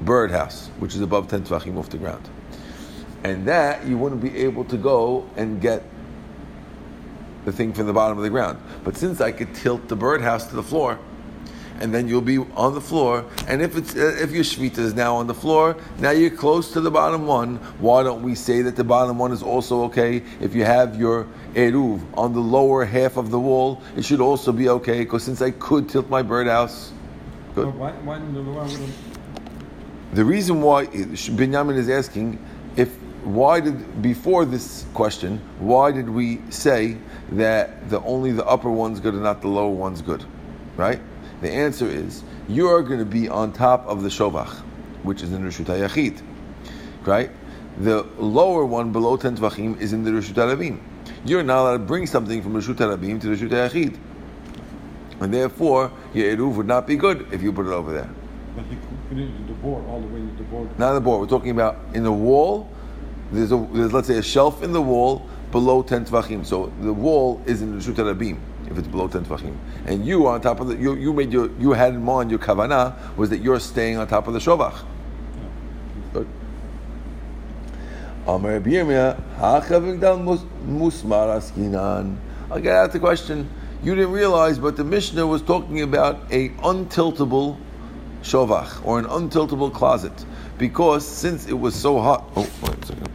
birdhouse, 0.00 0.68
which 0.78 0.94
is 0.94 1.00
above 1.00 1.28
10 1.28 1.44
tvachim 1.44 1.76
off 1.76 1.88
the 1.90 1.98
ground. 1.98 2.28
And 3.24 3.46
that 3.46 3.84
you 3.86 3.96
wouldn't 3.98 4.20
be 4.20 4.36
able 4.38 4.64
to 4.64 4.76
go 4.76 5.28
and 5.36 5.60
get 5.60 5.82
the 7.44 7.52
thing 7.52 7.72
from 7.72 7.86
the 7.86 7.92
bottom 7.92 8.18
of 8.18 8.24
the 8.24 8.30
ground. 8.30 8.58
But 8.84 8.96
since 8.96 9.20
I 9.20 9.32
could 9.32 9.54
tilt 9.54 9.88
the 9.88 9.96
birdhouse 9.96 10.46
to 10.48 10.56
the 10.56 10.62
floor, 10.62 10.98
and 11.80 11.92
then 11.94 12.08
you'll 12.08 12.20
be 12.20 12.38
on 12.38 12.74
the 12.74 12.80
floor. 12.80 13.24
And 13.48 13.62
if 13.62 13.76
it's 13.76 13.94
uh, 13.94 14.16
if 14.20 14.32
your 14.32 14.44
shmita 14.44 14.78
is 14.78 14.94
now 14.94 15.16
on 15.16 15.26
the 15.26 15.34
floor, 15.34 15.76
now 15.98 16.10
you're 16.10 16.30
close 16.30 16.72
to 16.72 16.80
the 16.80 16.90
bottom 16.90 17.26
one. 17.26 17.56
Why 17.78 18.02
don't 18.02 18.22
we 18.22 18.34
say 18.34 18.62
that 18.62 18.76
the 18.76 18.84
bottom 18.84 19.18
one 19.18 19.32
is 19.32 19.42
also 19.42 19.84
okay? 19.84 20.22
If 20.40 20.54
you 20.54 20.64
have 20.64 20.96
your 20.96 21.26
eruv 21.54 22.00
on 22.16 22.32
the 22.32 22.40
lower 22.40 22.84
half 22.84 23.16
of 23.16 23.30
the 23.30 23.38
wall, 23.38 23.82
it 23.96 24.04
should 24.04 24.20
also 24.20 24.52
be 24.52 24.68
okay. 24.68 25.00
Because 25.00 25.24
since 25.24 25.42
I 25.42 25.50
could 25.50 25.88
tilt 25.88 26.08
my 26.08 26.22
birdhouse, 26.22 26.92
good. 27.54 27.74
Why, 27.74 27.92
why, 27.92 28.18
why 28.18 28.78
the 30.12 30.24
reason 30.24 30.62
why 30.62 30.86
Binyamin 30.86 31.76
is 31.76 31.90
asking 31.90 32.38
if 32.76 32.96
why 33.24 33.58
did 33.58 34.02
before 34.02 34.44
this 34.44 34.86
question 34.94 35.40
why 35.58 35.90
did 35.90 36.08
we 36.08 36.40
say 36.48 36.96
that 37.32 37.90
the 37.90 38.00
only 38.02 38.30
the 38.30 38.46
upper 38.46 38.70
one's 38.70 39.00
good 39.00 39.14
and 39.14 39.24
not 39.24 39.42
the 39.42 39.48
lower 39.48 39.70
one's 39.70 40.00
good, 40.00 40.24
right? 40.76 41.00
The 41.40 41.50
answer 41.50 41.86
is 41.86 42.22
you 42.48 42.68
are 42.68 42.82
going 42.82 42.98
to 42.98 43.04
be 43.04 43.28
on 43.28 43.52
top 43.52 43.86
of 43.86 44.02
the 44.02 44.08
shovach, 44.08 44.60
which 45.02 45.22
is 45.22 45.32
in 45.32 45.42
the 45.42 45.50
Rishut 45.50 45.66
Yachid, 45.66 46.22
right? 47.04 47.30
The 47.78 48.04
lower 48.18 48.64
one 48.64 48.90
below 48.90 49.18
ten 49.18 49.36
tvachim 49.36 49.78
is 49.78 49.92
in 49.92 50.02
the 50.02 50.10
Rishut 50.10 50.34
Rabim. 50.34 50.80
You're 51.26 51.42
not 51.42 51.60
allowed 51.60 51.72
to 51.72 51.78
bring 51.80 52.06
something 52.06 52.42
from 52.42 52.54
Rishut 52.54 52.76
Rabim 52.76 53.20
to 53.20 53.26
Rishut 53.26 53.50
Yachid, 53.50 53.98
and 55.20 55.32
therefore 55.32 55.92
your 56.14 56.34
eruv 56.34 56.56
would 56.56 56.66
not 56.66 56.86
be 56.86 56.96
good 56.96 57.28
if 57.30 57.42
you 57.42 57.52
put 57.52 57.66
it 57.66 57.72
over 57.72 57.92
there. 57.92 58.10
But 58.54 58.64
he 58.64 58.76
could 58.76 59.08
put 59.08 59.18
it 59.18 59.24
in 59.24 59.46
the 59.46 59.52
board 59.54 59.84
all 59.88 60.00
the 60.00 60.06
way 60.06 60.20
to 60.20 60.36
the 60.38 60.44
board. 60.44 60.78
Not 60.78 60.94
the 60.94 61.00
board. 61.02 61.20
We're 61.20 61.38
talking 61.38 61.50
about 61.50 61.76
in 61.92 62.02
the 62.02 62.12
wall. 62.12 62.70
There's 63.30 63.52
a 63.52 63.68
there's 63.72 63.92
let's 63.92 64.08
say 64.08 64.16
a 64.16 64.22
shelf 64.22 64.62
in 64.62 64.72
the 64.72 64.80
wall 64.80 65.26
below 65.50 65.82
ten 65.82 66.06
tvachim. 66.06 66.46
So 66.46 66.72
the 66.80 66.94
wall 66.94 67.42
is 67.44 67.60
in 67.60 67.76
the 67.76 67.84
shut 67.84 67.96
rabim 67.96 68.38
if 68.70 68.78
it's 68.78 68.88
below 68.88 69.08
ten 69.08 69.24
tvachim, 69.24 69.56
and 69.86 70.06
you 70.06 70.26
on 70.26 70.40
top 70.40 70.60
of 70.60 70.68
the 70.68 70.76
you, 70.76 70.94
you 70.94 71.12
made 71.12 71.32
your 71.32 71.50
you 71.58 71.72
had 71.72 71.94
in 71.94 72.02
mind 72.02 72.30
your 72.30 72.38
kavana 72.38 72.94
was 73.16 73.30
that 73.30 73.38
you're 73.38 73.60
staying 73.60 73.96
on 73.96 74.06
top 74.06 74.26
of 74.26 74.32
the 74.34 74.38
shovach. 74.38 74.84
Good. 76.12 76.26
Amar 78.26 78.52
Rabbi 78.52 78.70
Yirmiyah, 78.70 79.20
"Hacha 79.38 79.74
v'gdal 79.74 80.22
mus- 80.22 80.44
musmar 80.66 81.36
askinan." 81.36 82.16
I'll 82.50 82.60
get 82.60 82.74
out 82.76 82.92
the 82.92 82.98
question. 82.98 83.48
You 83.82 83.94
didn't 83.94 84.12
realize, 84.12 84.58
but 84.58 84.76
the 84.76 84.84
Mishnah 84.84 85.26
was 85.26 85.42
talking 85.42 85.82
about 85.82 86.20
a 86.32 86.48
untiltable 86.50 87.58
shovach 88.22 88.84
or 88.84 88.98
an 88.98 89.04
untiltable 89.06 89.72
closet 89.72 90.24
because 90.58 91.06
since 91.06 91.46
it 91.46 91.58
was 91.58 91.74
so 91.74 92.00
hot. 92.00 92.28
Oh, 92.36 92.48
wait 92.62 92.82
a 92.82 92.86
second. 92.86 93.08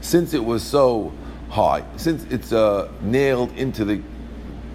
Since 0.00 0.34
it 0.34 0.44
was 0.44 0.62
so 0.62 1.12
high, 1.50 1.84
since 1.96 2.24
it's 2.24 2.52
uh, 2.52 2.90
nailed 3.02 3.52
into 3.56 3.84
the 3.84 4.00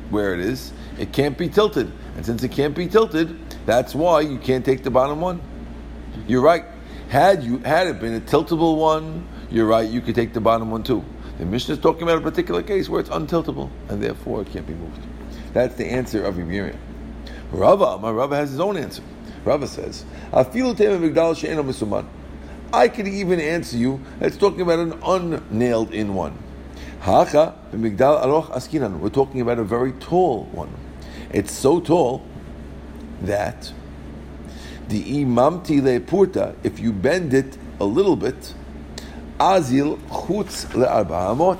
where 0.10 0.34
it 0.34 0.39
is, 0.39 0.74
it 0.98 1.13
can't 1.13 1.38
be 1.38 1.48
tilted, 1.48 1.92
and 2.16 2.25
since 2.25 2.44
it 2.44 2.51
can't 2.51 2.75
be 2.75 2.88
tilted, 2.88 3.38
that's 3.66 3.94
why 3.96 4.22
you 4.22 4.38
can't 4.38 4.66
take 4.66 4.84
the 4.84 4.92
bottom 4.92 5.22
one. 5.22 5.42
You're 6.28 6.42
right. 6.42 6.66
Had 7.10 7.44
you 7.44 7.60
had 7.60 7.88
it 7.88 8.00
been 8.00 8.13
a 8.16 8.20
tiltable 8.20 8.78
one, 8.78 9.28
you're 9.50 9.66
right. 9.66 9.89
You 9.89 10.01
could 10.01 10.16
take 10.16 10.34
the 10.34 10.42
bottom 10.42 10.70
one 10.72 10.84
too. 10.84 11.04
The 11.39 11.46
Mishnah 11.46 11.75
is 11.75 11.82
talking 11.82 12.04
about 12.04 12.18
a 12.18 12.22
particular 12.22 12.62
case 12.62 12.89
where 12.89 13.00
it's 13.00 13.10
untiltable 13.10 13.70
and 13.88 14.04
therefore 14.04 14.42
it 14.42 14.51
can't 14.51 14.68
be 14.68 14.74
moved. 14.74 15.01
That's 15.54 15.75
the 15.75 15.86
answer 15.86 16.24
of 16.24 16.38
Miriam. 16.38 16.78
Rava, 17.51 17.98
my 17.98 18.12
Rava 18.12 18.36
has 18.36 18.51
his 18.51 18.60
own 18.60 18.78
answer. 18.78 19.01
Rava 19.46 19.68
says. 19.68 20.06
I 20.32 20.44
could 22.88 23.08
even 23.08 23.39
answer 23.39 23.78
you. 23.78 24.01
It's 24.22 24.38
talking 24.38 24.62
about 24.62 24.80
an 24.80 25.00
unnailed 25.04 25.94
in 25.94 26.13
one. 26.13 26.38
Hacha 27.01 27.56
b'migdal 27.72 28.51
askinan. 28.51 29.00
We're 29.00 29.10
talking 29.10 29.39
about 29.39 29.58
a 29.58 29.63
very 29.63 29.94
tall 29.94 30.44
one. 30.51 30.74
It's 31.32 31.53
so 31.53 31.79
tall 31.79 32.25
that 33.22 33.72
the 34.89 35.24
imamti 35.24 35.82
lepurta, 35.82 36.56
if 36.63 36.79
you 36.79 36.91
bend 36.91 37.34
it 37.34 37.58
a 37.79 37.86
little 37.86 38.15
bit, 38.15 38.53
azil 39.39 39.98
chutz 40.10 40.65
le'arba 40.74 41.36
amot, 41.36 41.60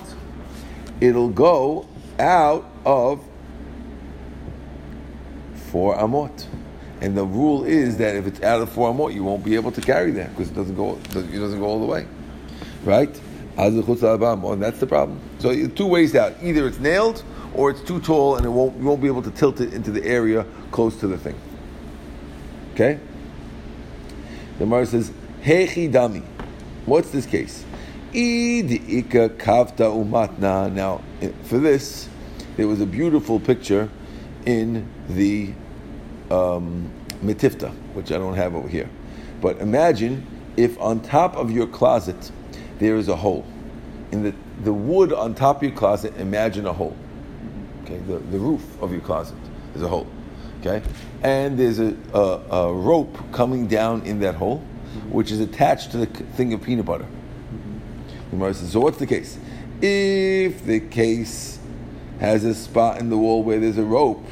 it'll 1.00 1.29
go 1.29 1.88
out 2.19 2.69
of 2.86 3.24
four 5.72 5.96
amot. 5.96 6.48
And 7.01 7.15
the 7.15 7.24
rule 7.24 7.63
is 7.63 7.96
that 7.98 8.17
if 8.17 8.27
it's 8.27 8.41
out 8.41 8.62
of 8.62 8.69
four 8.69 8.91
amot, 8.91 9.13
you 9.13 9.24
won't 9.24 9.46
be 9.46 9.55
able 9.55 9.72
to 9.72 9.79
carry 9.79 10.12
that 10.12 10.31
because 10.31 10.51
it 10.51 10.55
doesn't 10.55 10.75
go 10.75 10.96
it 10.96 11.13
doesn't 11.13 11.60
go 11.60 11.65
all 11.65 11.79
the 11.79 11.86
way, 11.86 12.05
right? 12.84 13.22
And 13.66 14.62
that's 14.62 14.80
the 14.80 14.88
problem. 14.88 15.20
So 15.39 15.68
two 15.68 15.88
ways 15.88 16.16
out: 16.16 16.36
either 16.42 16.68
it's 16.68 16.80
nailed 16.80 17.24
or 17.54 17.72
it's 17.72 17.82
too 17.82 18.00
tall 18.00 18.36
and 18.36 18.46
it 18.46 18.50
won't 18.50 18.78
you 18.78 18.86
won't 18.86 19.01
be 19.01 19.08
able 19.08 19.24
to 19.24 19.32
tilt 19.32 19.60
it 19.60 19.74
into 19.74 19.92
the 19.92 20.04
area 20.06 20.46
close 20.72 20.96
to 21.00 21.08
the 21.08 21.18
thing. 21.18 21.36
Okay. 22.74 23.00
The 24.54 24.66
Gemara 24.66 24.86
says, 24.86 25.12
Hechi 25.42 25.92
dami. 25.92 26.24
What's 26.86 27.12
this 27.12 27.25
case? 27.25 27.66
Kavta 28.13 29.38
umatna. 29.38 30.72
Now, 30.72 31.01
for 31.44 31.58
this, 31.60 32.10
there 32.58 32.68
was 32.68 32.82
a 32.82 32.86
beautiful 32.86 33.39
picture 33.39 33.89
in 34.46 34.88
the 35.08 35.54
um, 36.30 36.92
Metivta, 37.24 37.74
which 37.94 38.12
I 38.12 38.18
don't 38.18 38.36
have 38.36 38.56
over 38.56 38.68
here. 38.68 38.89
But 39.42 39.60
imagine 39.60 40.25
if 40.58 40.80
on 40.80 41.01
top 41.01 41.36
of 41.36 41.51
your 41.51 41.68
closet 41.68 42.32
there 42.80 42.98
is 42.98 43.08
a 43.08 43.16
hole. 43.16 43.46
In 44.12 44.24
the, 44.24 44.34
the 44.63 44.74
wood 44.74 45.13
on 45.13 45.36
top 45.36 45.58
of 45.58 45.63
your 45.63 45.72
closet, 45.72 46.16
imagine 46.18 46.66
a 46.66 46.74
hole. 46.74 46.96
Okay, 47.84 47.98
the, 47.98 48.18
the 48.18 48.39
roof 48.39 48.82
of 48.82 48.92
your 48.92 49.01
closet 49.01 49.38
is 49.75 49.82
a 49.82 49.88
hole. 49.88 50.08
Okay, 50.62 50.82
and 51.24 51.58
there's 51.58 51.80
a, 51.80 51.96
a, 52.13 52.20
a 52.20 52.74
rope 52.74 53.18
coming 53.32 53.68
down 53.68 54.01
in 54.01 54.20
that 54.20 54.36
hole, 54.36 54.60
which 55.10 55.32
is 55.32 55.39
attached 55.39 55.92
to 55.92 55.98
the 55.98 56.06
thing 56.06 56.54
of 56.54 56.62
peanut 56.62 56.86
butter. 56.86 57.06
So 58.54 58.80
what's 58.80 58.98
the 58.98 59.08
case? 59.08 59.38
If 59.82 60.66
the 60.66 60.82
case 60.82 61.60
has 62.20 62.44
a 62.44 62.54
spot 62.54 63.00
in 63.00 63.10
the 63.10 63.18
wall 63.18 63.44
where 63.44 63.60
there's 63.60 63.78
a 63.78 63.84
rope, 63.84 64.25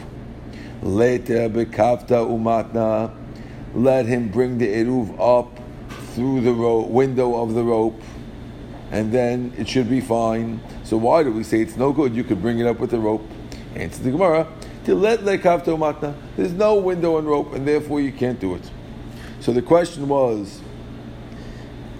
later 0.81 1.49
bekavta 1.49 2.27
umatna, 2.27 3.15
let 3.73 4.05
him 4.05 4.27
bring 4.29 4.57
the 4.57 4.67
eruv 4.67 5.15
up 5.19 5.57
through 6.13 6.41
the 6.41 6.53
ro- 6.53 6.81
window 6.81 7.41
of 7.41 7.53
the 7.53 7.63
rope, 7.63 8.01
and 8.91 9.11
then 9.11 9.53
it 9.57 9.67
should 9.67 9.89
be 9.89 10.01
fine. 10.01 10.61
So 10.83 10.97
why 10.97 11.23
do 11.23 11.31
we 11.31 11.43
say 11.43 11.61
it's 11.61 11.75
no 11.75 11.91
good? 11.91 12.15
You 12.15 12.23
could 12.23 12.41
bring 12.41 12.59
it 12.59 12.67
up 12.67 12.79
with 12.79 12.91
the 12.91 12.99
rope. 12.99 13.25
Answer 13.75 14.03
the 14.03 14.11
Gemara. 14.11 14.47
To 14.85 14.95
let 14.95 15.19
lekavta 15.19 15.65
umatna, 15.65 16.15
there's 16.37 16.53
no 16.53 16.75
window 16.75 17.17
and 17.17 17.27
rope, 17.27 17.53
and 17.53 17.67
therefore 17.67 17.99
you 17.99 18.11
can't 18.11 18.39
do 18.39 18.55
it. 18.55 18.71
So 19.41 19.51
the 19.51 19.61
question 19.61 20.07
was, 20.07 20.61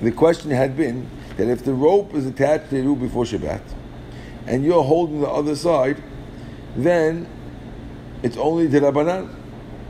the 0.01 0.11
question 0.11 0.51
had 0.51 0.77
been 0.77 1.09
that 1.35 1.49
if 1.49 1.65
the 1.65 1.73
rope 1.73 2.13
is 2.13 2.25
attached 2.25 2.69
to 2.69 2.75
eruv 2.81 2.99
before 2.99 3.25
Shabbat, 3.25 3.61
and 4.45 4.63
you're 4.63 4.83
holding 4.83 5.19
the 5.19 5.27
other 5.27 5.55
side, 5.55 6.01
then 6.75 7.27
it's 8.23 8.37
only 8.37 8.67
the 8.67 8.79
Rabbanan. 8.79 9.27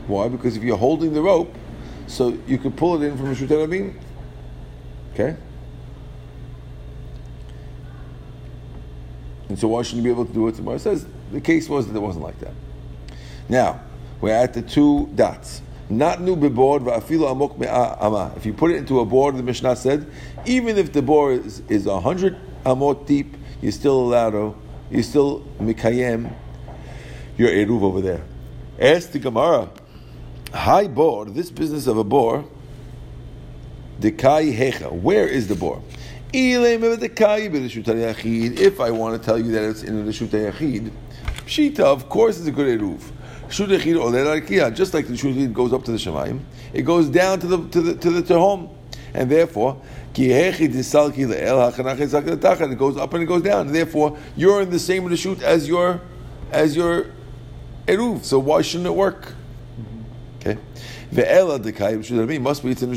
Why? 0.08 0.28
Because 0.28 0.56
if 0.56 0.62
you're 0.64 0.76
holding 0.76 1.12
the 1.12 1.22
rope, 1.22 1.54
so 2.08 2.36
you 2.46 2.58
could 2.58 2.76
pull 2.76 3.00
it 3.00 3.06
in 3.06 3.16
from 3.16 3.34
Rishut. 3.34 3.94
Okay? 5.12 5.36
And 9.48 9.58
so 9.58 9.68
why 9.68 9.82
shouldn't 9.82 10.04
you 10.04 10.14
be 10.14 10.14
able 10.14 10.26
to 10.26 10.32
do 10.32 10.46
it? 10.48 10.52
The 10.52 10.62
Gemara 10.62 10.78
says 10.78 11.06
the 11.32 11.40
case 11.40 11.68
was 11.68 11.86
that 11.86 11.96
it 11.96 12.00
wasn't 12.00 12.24
like 12.24 12.38
that. 12.40 12.54
Now, 13.48 13.80
we're 14.20 14.34
at 14.34 14.54
the 14.54 14.62
two 14.62 15.08
dots. 15.14 15.62
Not 15.90 16.20
new 16.20 16.36
beboard 16.36 16.82
ama. 18.02 18.32
If 18.36 18.44
you 18.44 18.52
put 18.52 18.72
it 18.72 18.76
into 18.76 19.00
a 19.00 19.06
board, 19.06 19.36
the 19.36 19.42
Mishnah 19.42 19.76
said, 19.76 20.10
even 20.44 20.76
if 20.76 20.92
the 20.92 21.00
board 21.00 21.46
is, 21.46 21.60
is 21.68 21.86
100 21.86 22.36
amot 22.64 23.06
deep, 23.06 23.36
you're 23.62 23.72
still 23.72 23.98
allowed 23.98 24.30
to, 24.30 24.54
you're 24.90 25.02
still 25.02 25.40
mikayem 25.58 26.34
your 27.38 27.50
eruv 27.50 27.82
over 27.82 28.00
there. 28.02 28.22
Ask 28.78 29.12
the 29.12 29.18
Gemara, 29.18 29.70
high 30.52 30.88
board, 30.88 31.34
this 31.34 31.50
business 31.50 31.86
of 31.86 31.96
a 31.96 32.04
boar, 32.04 32.44
dekai 34.00 34.54
hecha, 34.56 34.92
where 34.92 35.26
is 35.26 35.48
the 35.48 35.54
boar? 35.54 35.82
If 36.30 36.80
I 38.80 38.90
want 38.90 39.18
to 39.18 39.24
tell 39.24 39.38
you 39.38 39.50
that 39.52 39.64
it's 39.64 39.82
in 39.82 40.04
the 40.04 40.12
Shutei 40.12 40.52
Yachid, 40.52 40.90
Pshita, 41.46 41.80
of 41.80 42.10
course, 42.10 42.38
is 42.38 42.46
a 42.46 42.52
good 42.52 42.78
eruv. 42.78 43.00
Shutei 43.48 43.80
Yachid 43.80 44.74
just 44.74 44.92
like 44.92 45.06
the 45.06 45.14
Yachid 45.14 45.54
goes 45.54 45.72
up 45.72 45.84
to 45.84 45.92
the 45.92 45.96
Shemayim, 45.96 46.40
it 46.74 46.82
goes 46.82 47.08
down 47.08 47.40
to 47.40 47.46
the 47.46 47.66
to 47.68 47.80
the 47.80 47.94
to 47.94 48.10
the 48.10 48.20
Tehom, 48.22 48.68
and 49.14 49.30
therefore, 49.30 49.80
it 50.14 50.28
goes 52.78 52.96
up 52.98 53.14
and 53.14 53.22
it 53.22 53.26
goes 53.26 53.42
down. 53.42 53.66
And 53.68 53.74
therefore, 53.74 54.18
you're 54.36 54.60
in 54.60 54.68
the 54.68 54.78
same 54.78 55.04
reshut 55.04 55.40
as 55.40 55.66
your 55.66 56.02
as 56.50 56.76
your 56.76 57.06
eruv. 57.86 58.22
So 58.24 58.38
why 58.38 58.60
shouldn't 58.60 58.88
it 58.88 58.94
work? 58.94 59.32
Mm-hmm. 59.80 60.02
Okay, 60.40 60.58
ve'ela 61.10 61.58
dekayim 61.58 62.40
must 62.42 62.62
be 62.62 62.72
it's 62.72 62.82
in 62.82 62.90
the 62.90 62.96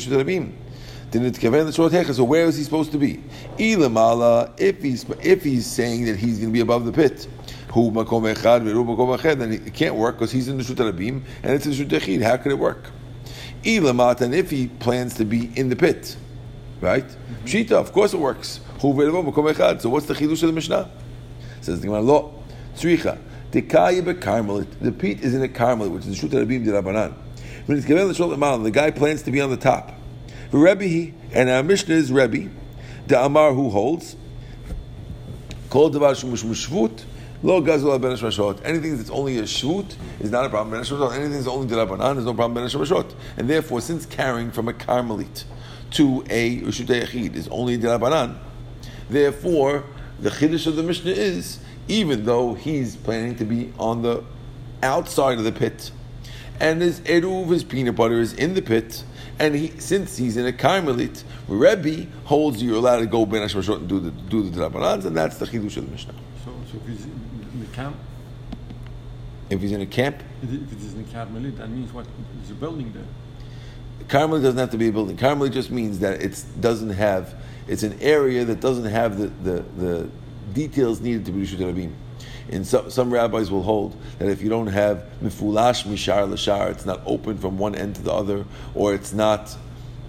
Didn't 1.12 1.34
the 1.34 1.72
short 1.74 1.92
So 1.92 2.24
where 2.24 2.46
is 2.46 2.56
he 2.56 2.64
supposed 2.64 2.94
to 2.94 2.98
be? 2.98 3.22
Ilamala, 3.58 4.58
if 4.58 4.82
he's 4.82 5.06
if 5.22 5.44
he's 5.44 5.66
saying 5.66 6.06
that 6.06 6.16
he's 6.16 6.38
going 6.38 6.50
to 6.50 6.54
be 6.54 6.62
above 6.62 6.86
the 6.86 6.94
pit, 6.94 7.28
who 7.74 7.92
makom 7.92 8.34
echad 8.34 8.64
ve'ru 8.64 8.86
makom 8.86 9.18
echad, 9.18 9.40
then 9.40 9.52
it 9.52 9.74
can't 9.74 9.96
work 9.96 10.16
because 10.16 10.32
he's 10.32 10.48
in 10.48 10.58
the 10.58 10.64
shutarabim 10.64 11.22
and 11.44 11.54
it's 11.54 11.66
in 11.66 11.72
the 11.72 11.84
shutachid. 11.84 12.24
How 12.24 12.38
could 12.38 12.54
it 12.54 12.60
work? 12.60 12.92
Ilamat, 13.64 14.22
and 14.22 14.34
if 14.34 14.50
he 14.50 14.68
plans 14.68 15.16
to 15.16 15.26
be 15.26 15.52
in 15.58 15.68
the 15.68 15.76
pit, 15.76 16.16
right? 16.80 17.06
Mm-hmm. 17.06 17.46
Pshita, 17.46 17.74
of 17.74 17.92
course 17.92 18.14
it 18.14 18.20
works. 18.20 18.62
Hu 18.80 18.94
ve'ru 18.94 19.22
makom 19.22 19.54
echad. 19.54 19.82
So 19.82 19.90
what's 19.90 20.06
the 20.06 20.14
chidush 20.14 20.44
of 20.44 20.48
the 20.48 20.54
Mishnah? 20.54 20.90
Says 21.60 21.82
the 21.82 21.88
Gemara, 21.88 22.02
lo 22.02 22.42
tzricha. 22.76 23.18
The 23.52 23.62
pit 24.98 25.20
is 25.20 25.34
in 25.34 25.44
a 25.44 25.50
carmelit, 25.50 25.92
which 25.92 26.06
is 26.06 26.22
the 26.22 26.28
shutarabim 26.28 26.64
de 26.64 26.72
rabbanan. 26.72 27.14
When 27.66 27.78
it's 27.78 27.86
given 27.86 28.08
the 28.08 28.14
shul 28.14 28.30
the 28.30 28.72
guy 28.72 28.92
plans 28.92 29.24
to 29.24 29.32
be 29.32 29.42
on 29.42 29.50
the 29.50 29.58
top. 29.58 29.92
Rebbe, 30.52 31.14
and 31.34 31.50
our 31.50 31.64
Mishnah 31.64 31.96
is 31.96 32.12
Rebbe, 32.12 32.50
the 33.08 33.24
Amar 33.24 33.54
who 33.54 33.70
holds, 33.70 34.16
called 35.70 35.94
Devar 35.94 36.12
Shumush 36.12 36.44
Mushvut, 36.44 37.06
Lo 37.44 37.62
Gazul 37.62 38.00
Ben 38.00 38.12
Shmashot. 38.12 38.64
Anything 38.64 38.98
that's 38.98 39.10
only 39.10 39.40
a 39.40 39.44
shvut 39.44 39.96
is 40.20 40.30
not 40.30 40.46
a 40.46 40.50
problem. 40.50 40.72
Ben. 40.72 41.12
Anything 41.14 41.32
that's 41.32 41.48
only 41.48 41.68
Dirabanan 41.68 42.18
is 42.18 42.26
no 42.26 42.34
problem. 42.34 42.54
Ben 42.54 42.66
Shmashot. 42.66 43.14
And 43.38 43.50
therefore, 43.50 43.82
since 43.82 44.06
carrying 44.06 44.52
from 44.52 44.68
a 44.68 44.74
Carmelit 44.74 45.46
to 45.92 46.24
a 46.30 46.60
Rishut 46.62 46.86
Yachid 46.86 47.36
is 47.36 47.48
only 47.48 47.78
Dirabanan, 47.80 48.38
therefore, 49.10 49.86
the 50.20 50.30
Chiddush 50.30 50.68
of 50.68 50.76
the 50.76 50.84
Mishnah 50.84 51.12
is, 51.12 51.60
even 51.88 52.26
though 52.26 52.54
he's 52.54 52.96
planning 52.96 53.36
to 53.38 53.46
be 53.46 53.74
on 53.80 54.04
the 54.04 54.24
outside 54.84 55.38
of 55.40 55.44
the 55.44 55.52
pit, 55.52 55.92
and 56.62 56.82
his 56.82 57.02
eruv, 57.02 57.50
his 57.50 57.64
peanut 57.64 57.96
butter, 57.96 58.20
is 58.20 58.34
in 58.34 58.54
the 58.54 58.62
pit, 58.62 59.04
and 59.40 59.56
he 59.56 59.70
since 59.80 60.16
he's 60.16 60.38
in 60.38 60.46
a 60.46 60.52
karmelit, 60.52 61.24
Rebbe 61.48 62.08
holds 62.26 62.62
you're 62.62 62.78
allowed 62.78 63.00
to 63.00 63.08
go 63.08 63.26
ben 63.26 63.42
Hashmashot 63.42 63.78
and 63.78 63.90
do 63.90 64.00
the 64.00 64.12
do 64.12 64.48
the 64.48 64.58
drabanans, 64.58 65.06
and 65.06 65.18
that's 65.18 65.38
the 65.38 65.46
chidush 65.46 65.78
of 65.78 65.86
the 65.86 65.92
Mishnah. 65.92 66.14
So, 66.46 66.52
so 66.72 66.78
if 66.78 66.88
he's 66.88 67.06
in 67.06 67.60
the 67.60 67.66
camp, 67.76 67.98
If 69.50 69.60
he's 69.60 69.74
in 69.74 69.82
a 69.82 69.86
camp, 69.86 70.24
if 70.42 70.50
it 70.72 70.80
is 70.80 70.94
in 70.94 71.04
Carmelit, 71.06 71.58
that 71.58 71.70
means 71.70 71.92
what? 71.92 72.08
There's 72.38 72.52
a 72.52 72.54
building 72.54 72.94
there. 72.94 73.04
Carmelit 74.08 74.44
doesn't 74.44 74.58
have 74.58 74.72
to 74.72 74.78
be 74.78 74.88
a 74.88 74.92
building. 74.94 75.18
Carmelit 75.18 75.52
just 75.52 75.72
means 75.72 76.00
that 76.00 76.22
it 76.22 76.42
doesn't 76.60 76.92
have. 76.92 77.36
It's 77.68 77.84
an 77.84 78.00
area 78.00 78.46
that 78.46 78.62
doesn't 78.62 78.86
have 78.86 79.18
the, 79.18 79.28
the, 79.28 79.62
the 79.78 80.10
details 80.54 81.02
needed 81.02 81.26
to 81.26 81.32
be 81.32 81.42
Rishut 81.46 81.60
Rabim. 81.60 81.92
And 82.52 82.68
some, 82.68 82.92
some 82.92 83.14
rabbis 83.14 83.50
will 83.50 83.64
hold 83.64 83.96
that 84.20 84.30
if 84.30 84.42
you 84.42 84.50
don't 84.50 84.68
have 84.68 85.06
mifulash 85.24 85.86
mishar 85.86 86.28
lashar, 86.28 86.72
it's 86.72 86.86
not 86.86 87.02
open 87.06 87.38
from 87.38 87.58
one 87.58 87.76
end 87.76 87.96
to 87.96 88.02
the 88.02 88.12
other, 88.12 88.46
or 88.76 88.94
it's 88.94 89.14
not, 89.14 89.56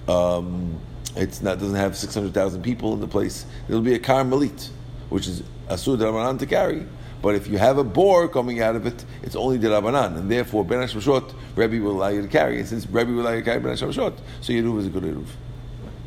um, 0.09 0.81
it's 1.15 1.41
not 1.41 1.61
doesn't 1.61 1.77
have 1.77 1.97
six 1.97 2.15
hundred 2.15 2.35
thousand 2.35 2.63
people 2.63 2.95
in 2.95 3.01
the 3.01 3.07
place. 3.07 3.47
It'll 3.69 3.81
be 3.81 3.95
a 3.95 4.01
karmelit, 4.01 4.71
which 5.09 5.29
is 5.29 5.43
asur 5.69 5.97
derabanan 5.97 6.41
to 6.41 6.47
carry. 6.47 6.85
But 7.23 7.37
if 7.37 7.47
you 7.47 7.59
have 7.59 7.79
a 7.79 7.85
boar 7.85 8.27
coming 8.27 8.61
out 8.61 8.75
of 8.75 8.85
it, 8.85 9.05
it's 9.23 9.37
only 9.37 9.57
derabanan, 9.57 10.17
and 10.17 10.29
therefore 10.29 10.65
ben 10.65 10.81
hashmashot 10.81 11.33
Rebbe 11.55 11.81
will 11.81 11.93
allow 11.93 12.09
you 12.09 12.23
to 12.23 12.29
carry. 12.29 12.59
And 12.59 12.67
since 12.67 12.89
Rebbe 12.89 13.13
will 13.13 13.23
allow 13.23 13.31
you 13.31 13.41
to 13.41 13.45
carry 13.45 13.61
ben 13.61 13.77
hashmashot, 13.77 14.19
so 14.41 14.53
yeruv 14.53 14.81
is 14.81 14.87
a 14.87 14.91
good 14.91 15.05
yeruv. 15.05 15.27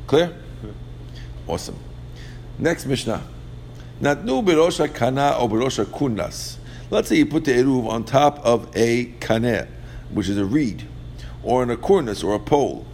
Clear? 0.07 0.35
Awesome. 1.47 1.79
Next 2.59 2.85
Mishnah. 2.85 3.23
Natnu 4.01 4.43
birosha 4.43 4.93
kana 4.93 5.37
or 5.39 5.49
birosha 5.49 5.85
kunas. 5.85 6.57
Let's 6.89 7.07
say 7.07 7.15
you 7.15 7.25
put 7.25 7.45
the 7.45 7.53
eruv 7.53 7.87
on 7.87 8.03
top 8.03 8.39
of 8.45 8.69
a 8.75 9.05
kaneh, 9.21 9.67
which 10.11 10.27
is 10.27 10.37
a 10.37 10.43
reed, 10.43 10.85
or 11.43 11.63
in 11.63 11.69
a 11.69 11.77
kurnas 11.77 12.21
or 12.21 12.35
a 12.35 12.39
pole. 12.39 12.85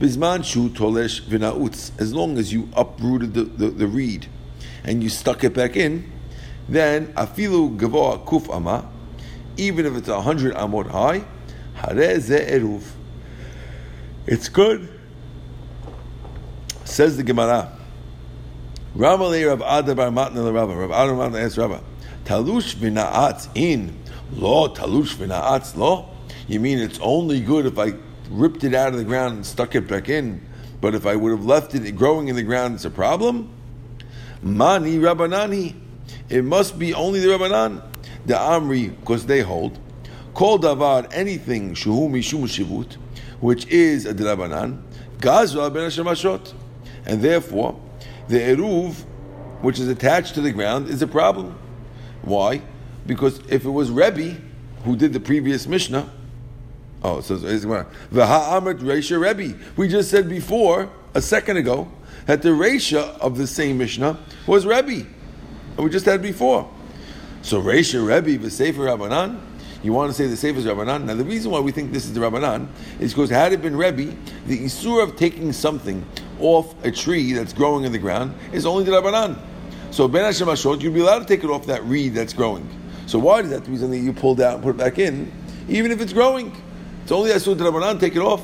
Bizman 0.00 0.44
shu 0.44 0.68
tolesh 0.68 1.22
v'nautz. 1.22 1.92
As 2.00 2.12
long 2.12 2.38
as 2.38 2.52
you 2.52 2.68
uprooted 2.76 3.34
the, 3.34 3.44
the, 3.44 3.70
the 3.70 3.86
reed 3.86 4.26
and 4.82 5.00
you 5.00 5.08
stuck 5.08 5.44
it 5.44 5.54
back 5.54 5.76
in, 5.76 6.10
then 6.68 7.06
afilu 7.14 7.78
gavoa 7.78 8.24
kuf 8.26 8.52
ama, 8.52 8.90
even 9.56 9.86
if 9.86 9.96
it's 9.96 10.08
a 10.08 10.22
hundred 10.22 10.54
amot 10.54 10.90
high, 10.90 11.24
hare 11.74 12.18
ze 12.18 12.36
eruv. 12.36 12.82
It's 14.26 14.48
good. 14.48 14.88
Says 16.84 17.16
the 17.16 17.22
Gemara. 17.22 17.77
Ramalei 18.98 19.46
Rav 19.46 19.62
Ada 19.62 19.94
Bar 19.94 20.10
Matna 20.10 20.52
Rava. 20.52 20.74
Rav 20.74 20.90
Ada 20.90 21.14
Bar 21.14 21.30
Matna 21.30 21.44
asked 21.44 21.56
Rava, 21.56 21.80
Talush 22.24 22.74
v'na'atz 22.74 23.48
in 23.54 23.96
lo 24.32 24.68
talush 24.74 25.14
v'na'atz 25.14 25.76
lo. 25.76 26.08
You 26.48 26.58
mean 26.58 26.80
it's 26.80 26.98
only 27.00 27.40
good 27.40 27.64
if 27.64 27.78
I 27.78 27.92
ripped 28.28 28.64
it 28.64 28.74
out 28.74 28.88
of 28.88 28.98
the 28.98 29.04
ground 29.04 29.36
and 29.36 29.46
stuck 29.46 29.76
it 29.76 29.86
back 29.86 30.08
in, 30.08 30.44
but 30.80 30.96
if 30.96 31.06
I 31.06 31.14
would 31.14 31.30
have 31.30 31.44
left 31.44 31.76
it 31.76 31.88
growing 31.94 32.26
in 32.26 32.34
the 32.34 32.42
ground, 32.42 32.74
it's 32.74 32.84
a 32.84 32.90
problem? 32.90 33.48
Mani 34.42 34.98
Rabbanani. 34.98 35.76
It 36.28 36.42
must 36.42 36.76
be 36.76 36.92
only 36.92 37.20
the 37.20 37.28
Rabbanan. 37.28 37.82
The 38.26 38.34
Amri, 38.34 38.98
because 38.98 39.26
they 39.26 39.42
hold. 39.42 39.78
Kol 40.34 40.58
davar, 40.58 41.08
anything, 41.12 41.74
shuhu 41.74 42.10
mishum 42.10 42.42
shivut, 42.42 42.94
which 43.38 43.64
is 43.68 44.06
a 44.06 44.12
Drabanan, 44.12 44.82
Gazra 45.18 45.72
ben 45.72 45.88
Hashemashot. 45.88 46.52
And 47.06 47.22
therefore, 47.22 47.80
the 48.28 48.38
Eruv, 48.38 48.94
which 49.62 49.78
is 49.78 49.88
attached 49.88 50.34
to 50.34 50.40
the 50.40 50.52
ground, 50.52 50.88
is 50.88 51.02
a 51.02 51.06
problem. 51.06 51.58
Why? 52.22 52.62
Because 53.06 53.40
if 53.48 53.64
it 53.64 53.70
was 53.70 53.90
Rebbe, 53.90 54.36
who 54.84 54.96
did 54.96 55.12
the 55.12 55.20
previous 55.20 55.66
Mishnah, 55.66 56.10
oh, 57.02 57.18
it 57.18 57.24
says, 57.24 57.42
V'ha'amet 57.42 58.80
Reisha 58.80 59.18
Rebbe. 59.20 59.58
We 59.76 59.88
just 59.88 60.10
said 60.10 60.28
before, 60.28 60.90
a 61.14 61.22
second 61.22 61.56
ago, 61.56 61.90
that 62.26 62.42
the 62.42 62.50
Reisha 62.50 63.18
of 63.18 63.38
the 63.38 63.46
same 63.46 63.78
Mishnah 63.78 64.18
was 64.46 64.66
Rebbe. 64.66 65.06
We 65.78 65.90
just 65.90 66.04
had 66.06 66.20
before. 66.20 66.70
So 67.42 67.62
Reisha 67.62 68.06
Rebbe, 68.06 68.42
the 68.42 68.48
Seifa 68.48 68.74
Rabbanan, 68.74 69.40
you 69.82 69.92
want 69.92 70.10
to 70.10 70.14
say 70.14 70.26
the 70.26 70.34
Seifa 70.34 70.56
is 70.56 70.66
Rabbanan? 70.66 71.04
Now 71.04 71.14
the 71.14 71.24
reason 71.24 71.52
why 71.52 71.60
we 71.60 71.70
think 71.70 71.92
this 71.92 72.04
is 72.04 72.12
the 72.12 72.20
Rabbanan 72.20 72.66
is 72.98 73.14
because 73.14 73.30
had 73.30 73.52
it 73.52 73.62
been 73.62 73.76
Rebbe, 73.76 74.14
the 74.46 74.58
Isur 74.64 75.02
of 75.02 75.16
taking 75.16 75.52
something 75.52 76.04
off 76.40 76.74
a 76.84 76.90
tree 76.90 77.32
that's 77.32 77.52
growing 77.52 77.84
in 77.84 77.92
the 77.92 77.98
ground 77.98 78.34
is 78.52 78.66
only 78.66 78.84
the 78.84 78.92
Rabbanan. 78.92 79.38
So 79.90 80.08
Ben 80.08 80.24
Hashemashot, 80.24 80.80
you'd 80.80 80.94
be 80.94 81.00
allowed 81.00 81.20
to 81.20 81.24
take 81.24 81.44
it 81.44 81.50
off 81.50 81.66
that 81.66 81.84
reed 81.84 82.14
that's 82.14 82.32
growing. 82.32 82.68
So 83.06 83.18
why 83.18 83.42
does 83.42 83.50
that 83.50 83.64
to 83.64 83.70
be 83.70 83.76
something 83.78 84.04
you 84.04 84.12
pulled 84.12 84.40
out 84.40 84.54
and 84.54 84.62
put 84.62 84.70
it 84.70 84.78
back 84.78 84.98
in, 84.98 85.32
even 85.68 85.90
if 85.90 86.00
it's 86.00 86.12
growing? 86.12 86.54
It's 87.02 87.12
only 87.12 87.30
Asur 87.30 87.56
Rabbanan, 87.56 87.98
take 87.98 88.16
it 88.16 88.22
off. 88.22 88.42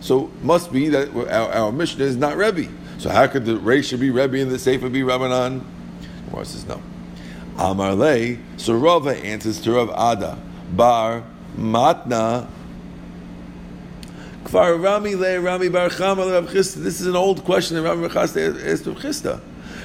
So 0.00 0.30
must 0.42 0.72
be 0.72 0.88
that 0.88 1.14
our, 1.14 1.52
our 1.52 1.72
Mishnah 1.72 2.04
is 2.04 2.16
not 2.16 2.36
Rebbe. 2.36 2.70
So 2.98 3.10
how 3.10 3.26
could 3.26 3.44
the 3.44 3.58
Reisha 3.58 4.00
be 4.00 4.10
Rebbe 4.10 4.40
and 4.40 4.50
the 4.50 4.56
Seifa 4.56 4.90
be 4.90 5.00
Rabbanan? 5.00 5.62
Gemara 6.30 6.44
says 6.44 6.66
no. 6.66 6.80
Amar 7.58 7.94
Le, 7.94 8.36
so 8.56 8.74
Rava 8.74 9.16
answers 9.18 9.60
to 9.62 9.72
Rav 9.72 9.90
Ada, 9.90 10.38
Bar 10.72 11.24
Matna. 11.56 12.48
Kfar 14.44 14.82
Rami 14.82 15.14
Le 15.14 15.40
Rami 15.40 15.68
Bar 15.68 15.90
Chama 15.90 16.24
Le 16.24 16.40
Rav 16.40 16.50
Chisda. 16.50 16.76
This 16.76 17.00
is 17.00 17.06
an 17.06 17.16
old 17.16 17.44
question 17.44 17.76
that 17.76 17.82
Rami 17.82 18.08
Bar 18.08 18.24
Chista 18.24 18.64
asked 18.66 18.86
Rav 18.86 18.96
Chisda. 18.96 19.40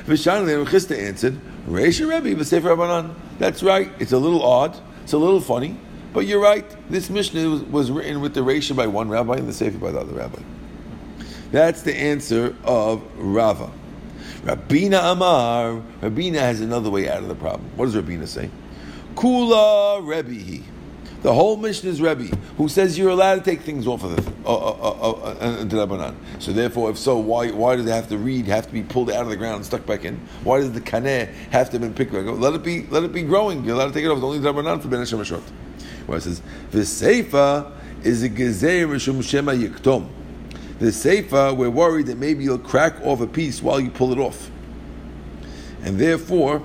Vishan 0.06 0.46
Le 0.46 0.58
Rav 0.58 0.68
Chisda 0.68 0.98
answered, 0.98 1.38
Reisha 1.68 2.08
Rebbe, 2.08 2.41
V'Seifa 2.41 2.76
Rabbanan. 2.76 3.13
That's 3.38 3.62
right. 3.63 3.91
It's 4.00 4.13
a 4.13 4.18
little 4.18 4.44
odd. 4.44 4.78
It's 5.04 5.13
a 5.13 5.18
little 5.18 5.41
funny. 5.41 5.78
But 6.13 6.26
you're 6.26 6.41
right. 6.41 6.65
This 6.89 7.10
Mishnah 7.10 7.50
was, 7.50 7.62
was 7.63 7.91
written 7.91 8.22
with 8.22 8.34
the 8.34 8.39
Reisha 8.39 8.76
by 8.76 8.88
one 8.88 9.10
rabbi 9.10 9.36
and 9.36 9.48
the 9.48 9.52
Seifa 9.52 9.80
by 9.80 9.91
the 9.91 10.00
other 10.00 10.13
rabbi. 10.13 10.41
That's 11.52 11.82
the 11.82 11.94
answer 11.94 12.56
of 12.63 13.04
Rava. 13.18 13.70
Rabina 14.44 15.12
Amar. 15.12 15.82
Rabina 16.02 16.39
has 16.39 16.62
another 16.62 16.89
way 16.89 17.10
out 17.10 17.24
of 17.24 17.28
the 17.28 17.36
problem. 17.36 17.70
What 17.76 17.88
does 17.88 17.96
Rabina 17.96 18.28
say? 18.28 18.50
Kula 19.15 20.06
Rebbe. 20.08 20.63
The 21.21 21.34
whole 21.34 21.58
Mishnah 21.58 21.89
is 21.89 22.01
Rebbe, 22.01 22.36
who 22.58 22.69
says 22.69 22.97
you're 22.97 23.10
allowed 23.10 23.36
to 23.36 23.41
take 23.41 23.62
things 23.62 23.88
off 23.88 24.04
of 24.04 24.15
the 24.15 24.47
uh, 24.47 24.54
uh, 24.54 24.99
uh, 25.01 25.99
uh, 25.99 26.13
So 26.39 26.54
therefore, 26.54 26.91
if 26.91 26.97
so, 26.97 27.17
why 27.17 27.49
why 27.49 27.75
does 27.75 27.86
it 27.88 27.91
have 27.91 28.10
to 28.10 28.17
read 28.17 28.45
have 28.45 28.67
to 28.67 28.73
be 28.73 28.84
pulled 28.84 29.10
out 29.10 29.23
of 29.23 29.30
the 29.30 29.36
ground 29.36 29.56
and 29.56 29.65
stuck 29.65 29.86
back 29.86 30.06
in? 30.06 30.17
Why 30.43 30.60
does 30.60 30.71
the 30.71 30.82
kaneh 30.82 31.34
have 31.51 31.71
to 31.71 31.80
been 31.80 31.93
picked 31.93 32.13
back 32.13 32.28
up? 32.28 32.39
Let 32.39 32.54
it 32.54 32.63
be 32.63 32.86
let 32.88 33.04
it 33.04 33.12
be 33.12 33.23
growing. 33.23 33.65
You're 33.65 33.75
allowed 33.75 33.88
to 33.88 33.93
take 33.93 34.06
it 34.06 34.10
off. 34.10 34.17
It's 34.17 34.23
only 34.23 34.39
Drabanan 34.39 34.82
for 34.82 34.88
Ben 34.88 34.99
Hashem. 34.99 35.41
Where 36.06 36.19
it 36.19 36.21
says 36.21 36.41
V'seifa 36.71 37.71
is 38.04 38.21
a 38.21 38.30
gezer 38.30 38.88
mishum 38.88 39.23
shema 39.23 39.54
yiktom. 39.54 40.08
The 40.78 40.88
seifa, 40.88 41.56
we're 41.56 41.69
worried 41.69 42.08
that 42.08 42.17
maybe 42.17 42.43
you'll 42.43 42.60
crack 42.60 42.99
off 43.01 43.21
a 43.21 43.28
piece 43.28 43.63
while 43.63 43.80
you 43.80 43.89
pull 43.89 44.12
it 44.12 44.19
off. 44.19 44.51
And 45.84 45.97
therefore, 45.97 46.62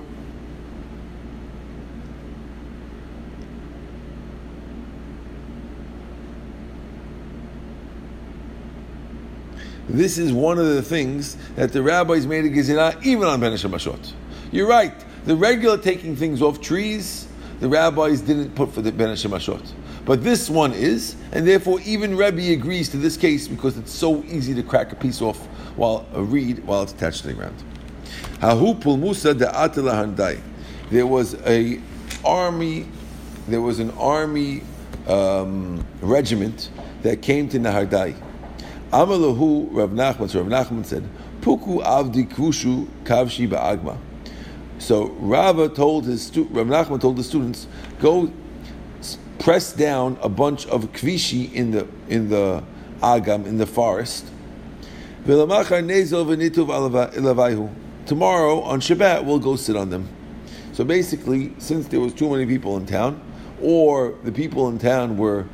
this 9.91 10.17
is 10.17 10.31
one 10.31 10.57
of 10.57 10.67
the 10.67 10.81
things 10.81 11.35
that 11.55 11.73
the 11.73 11.81
rabbis 11.81 12.25
made 12.25 12.45
a 12.45 12.49
gezerah 12.49 13.03
even 13.03 13.27
on 13.27 13.39
Ben 13.39 13.51
Hashemashot. 13.51 14.13
You're 14.51 14.67
right. 14.67 14.93
The 15.25 15.35
regular 15.35 15.77
taking 15.77 16.15
things 16.15 16.41
off 16.41 16.61
trees, 16.61 17.27
the 17.59 17.69
rabbis 17.69 18.21
didn't 18.21 18.55
put 18.55 18.73
for 18.73 18.81
the 18.81 18.91
Ben 18.91 19.09
Hashemashot. 19.09 19.73
But 20.05 20.23
this 20.23 20.49
one 20.49 20.73
is, 20.73 21.15
and 21.31 21.47
therefore 21.47 21.79
even 21.81 22.15
Rebbe 22.15 22.53
agrees 22.53 22.89
to 22.89 22.97
this 22.97 23.17
case 23.17 23.47
because 23.47 23.77
it's 23.77 23.91
so 23.91 24.23
easy 24.23 24.55
to 24.55 24.63
crack 24.63 24.91
a 24.91 24.95
piece 24.95 25.21
off 25.21 25.37
while 25.75 26.07
a 26.13 26.23
reed 26.23 26.65
while 26.65 26.83
it's 26.83 26.93
attached 26.93 27.21
to 27.21 27.27
the 27.27 27.33
ground. 27.33 27.55
Hahu 28.39 28.79
pulmusa 28.81 29.37
de 29.37 30.41
There 30.89 31.05
was 31.07 31.35
a 31.45 31.79
army. 32.25 32.87
There 33.47 33.61
was 33.61 33.79
an 33.79 33.91
army 33.91 34.63
um, 35.07 35.85
regiment 36.01 36.69
that 37.03 37.21
came 37.21 37.47
to 37.49 37.59
Nehardea. 37.59 38.15
Amalahu 38.91 39.69
Rav 39.71 39.91
Nachman. 39.91 40.29
So 40.29 40.41
Rav 40.41 40.67
Nachman 40.67 40.85
said, 40.85 41.03
"Puku 41.41 41.83
avdi 41.83 42.29
kushu 42.29 42.87
kavshi 43.03 43.47
ba'agma." 43.47 43.97
So 44.79 45.11
Rava 45.19 45.69
told 45.69 46.05
his 46.05 46.23
stu- 46.23 46.47
Rav 46.51 46.67
Nachman 46.67 46.99
told 46.99 47.17
the 47.17 47.23
students, 47.23 47.67
"Go 47.99 48.31
press 49.39 49.73
down 49.73 50.17
a 50.21 50.29
bunch 50.29 50.67
of 50.67 50.91
kvishi 50.91 51.51
in 51.53 51.71
the 51.71 51.87
in 52.09 52.29
the 52.29 52.63
agam 53.01 53.45
in 53.45 53.57
the 53.57 53.65
forest." 53.65 54.25
Tomorrow 55.25 55.61
on 58.61 58.81
Shabbat 58.81 59.23
we'll 59.23 59.39
go 59.39 59.55
sit 59.55 59.75
on 59.75 59.89
them. 59.89 60.07
So 60.73 60.83
basically, 60.83 61.53
since 61.59 61.87
there 61.87 61.99
was 61.99 62.13
too 62.13 62.29
many 62.29 62.45
people 62.45 62.77
in 62.77 62.87
town, 62.87 63.21
or 63.61 64.15
the 64.23 64.31
people 64.31 64.67
in 64.69 64.79
town 64.79 65.17
were 65.17 65.45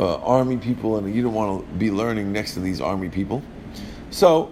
uh, 0.00 0.16
army 0.22 0.56
people, 0.56 0.96
and 0.96 1.14
you 1.14 1.22
don't 1.22 1.34
want 1.34 1.64
to 1.64 1.74
be 1.74 1.90
learning 1.90 2.32
next 2.32 2.54
to 2.54 2.60
these 2.60 2.80
army 2.80 3.08
people, 3.08 3.42
so 4.10 4.50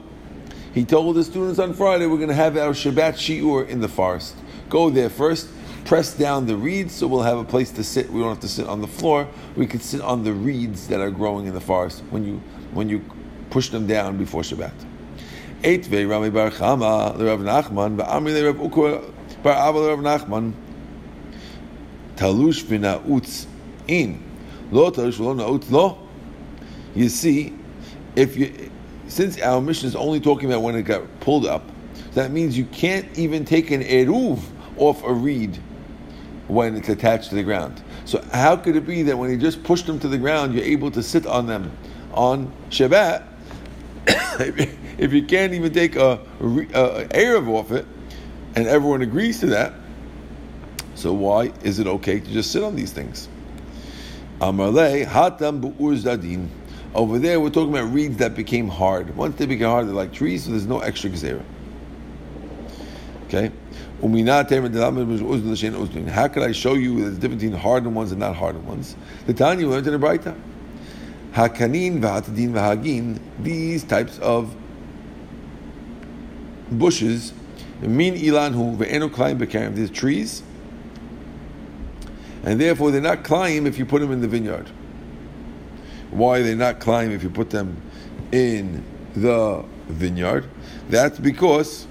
he 0.72 0.84
told 0.84 1.16
the 1.16 1.24
students 1.24 1.58
on 1.58 1.74
Friday 1.74 2.06
we're 2.06 2.18
going 2.18 2.28
to 2.28 2.34
have 2.34 2.56
our 2.56 2.72
Shabbat 2.72 3.14
shiur 3.14 3.66
in 3.66 3.80
the 3.80 3.88
forest. 3.88 4.36
Go 4.68 4.90
there 4.90 5.08
first, 5.08 5.48
press 5.84 6.14
down 6.14 6.46
the 6.46 6.56
reeds 6.56 6.94
so 6.94 7.06
we'll 7.06 7.22
have 7.22 7.38
a 7.38 7.44
place 7.44 7.70
to 7.72 7.82
sit. 7.82 8.10
We 8.10 8.20
don't 8.20 8.28
have 8.28 8.40
to 8.40 8.48
sit 8.48 8.68
on 8.68 8.80
the 8.80 8.86
floor. 8.86 9.26
We 9.56 9.66
could 9.66 9.82
sit 9.82 10.00
on 10.02 10.22
the 10.22 10.32
reeds 10.32 10.86
that 10.88 11.00
are 11.00 11.10
growing 11.10 11.46
in 11.46 11.54
the 11.54 11.60
forest 11.60 12.02
when 12.10 12.24
you 12.24 12.42
when 12.72 12.88
you 12.88 13.04
push 13.50 13.70
them 13.70 13.86
down 13.86 14.18
before 14.18 14.42
Shabbat. 14.42 14.74
Eight 15.64 15.86
ve 15.86 16.04
Rami 16.04 16.30
Bar 16.30 16.50
Chama 16.50 17.18
Rav 17.18 17.40
Nachman 17.40 17.96
Amri 18.06 18.44
Rav 18.44 18.56
Ukor 18.56 19.12
Bar 19.42 19.54
Abba 19.54 19.80
Rav 19.80 19.98
Nachman 20.00 20.52
Talush 22.16 22.62
v'na'utz 22.64 23.46
in 23.88 24.22
You 26.94 27.08
see, 27.08 27.54
if 28.16 28.36
you 28.36 28.70
since 29.08 29.40
our 29.40 29.60
Mishnah 29.60 29.88
is 29.88 29.96
only 29.96 30.20
talking 30.20 30.50
about 30.50 30.62
when 30.62 30.74
it 30.74 30.82
got 30.82 31.02
pulled 31.20 31.46
up, 31.46 31.64
that 32.14 32.30
means 32.30 32.58
you 32.58 32.66
can't 32.66 33.06
even 33.18 33.44
take 33.44 33.70
an 33.70 33.82
eruv 33.82 34.40
off 34.76 35.02
a 35.02 35.12
reed 35.12 35.56
when 36.46 36.76
it's 36.76 36.88
attached 36.88 37.30
to 37.30 37.34
the 37.34 37.42
ground. 37.42 37.82
So 38.04 38.22
how 38.32 38.56
could 38.56 38.76
it 38.76 38.86
be 38.86 39.02
that 39.04 39.16
when 39.16 39.30
you 39.30 39.36
just 39.36 39.62
push 39.62 39.82
them 39.82 39.98
to 40.00 40.08
the 40.08 40.18
ground, 40.18 40.54
you're 40.54 40.64
able 40.64 40.90
to 40.92 41.02
sit 41.02 41.26
on 41.26 41.46
them 41.46 41.70
on 42.12 42.52
Shabbat? 42.70 43.26
if 44.98 45.12
you 45.12 45.22
can't 45.24 45.52
even 45.52 45.72
take 45.72 45.96
a, 45.96 46.20
a, 46.40 46.44
a 46.44 47.04
eruv 47.08 47.48
off 47.48 47.72
it, 47.72 47.86
and 48.54 48.66
everyone 48.66 49.02
agrees 49.02 49.40
to 49.40 49.46
that, 49.46 49.74
so 50.94 51.12
why 51.12 51.52
is 51.62 51.78
it 51.78 51.86
okay 51.86 52.18
to 52.18 52.30
just 52.32 52.50
sit 52.50 52.62
on 52.62 52.74
these 52.74 52.92
things? 52.92 53.28
Over 54.40 54.70
there, 54.70 55.04
we're 57.40 57.50
talking 57.50 57.70
about 57.70 57.92
reeds 57.92 58.18
that 58.18 58.36
became 58.36 58.68
hard. 58.68 59.16
Once 59.16 59.34
they 59.36 59.46
became 59.46 59.68
hard, 59.68 59.88
they're 59.88 59.94
like 59.94 60.12
trees, 60.12 60.44
so 60.44 60.52
there's 60.52 60.66
no 60.66 60.78
extra 60.78 61.10
gzera. 61.10 61.42
Okay? 63.26 63.50
How 64.00 64.06
could 66.28 66.42
I 66.44 66.52
show 66.52 66.74
you 66.74 67.10
the 67.10 67.18
difference 67.18 67.42
between 67.42 67.58
hardened 67.58 67.96
ones 67.96 68.12
and 68.12 68.20
not 68.20 68.36
hardened 68.36 68.68
ones? 68.68 68.94
The 69.26 69.34
Tanya 69.34 69.66
learned 69.66 69.88
in 69.88 70.00
the 70.00 70.06
Braita. 70.06 70.36
Hakanin 71.32 72.00
v'hatadin 72.00 72.52
v'hagin, 72.52 73.18
these 73.40 73.82
types 73.82 74.20
of 74.20 74.54
bushes, 76.70 77.32
mean 77.80 78.14
ilanhu 78.14 78.76
ve'enu 78.76 79.10
klayim 79.10 79.38
bekarim, 79.38 79.74
these 79.74 79.90
trees, 79.90 80.44
and 82.44 82.60
therefore 82.60 82.90
they're 82.90 83.00
not 83.00 83.24
climb 83.24 83.66
if 83.66 83.78
you 83.78 83.86
put 83.86 84.00
them 84.00 84.12
in 84.12 84.20
the 84.20 84.28
vineyard. 84.28 84.68
Why 86.10 86.38
they're 86.38 86.48
they 86.48 86.54
not 86.54 86.80
climb 86.80 87.10
if 87.10 87.22
you 87.22 87.30
put 87.30 87.50
them 87.50 87.80
in 88.32 88.84
the 89.14 89.64
vineyard? 89.88 90.48
That's 90.88 91.18
because 91.18 91.86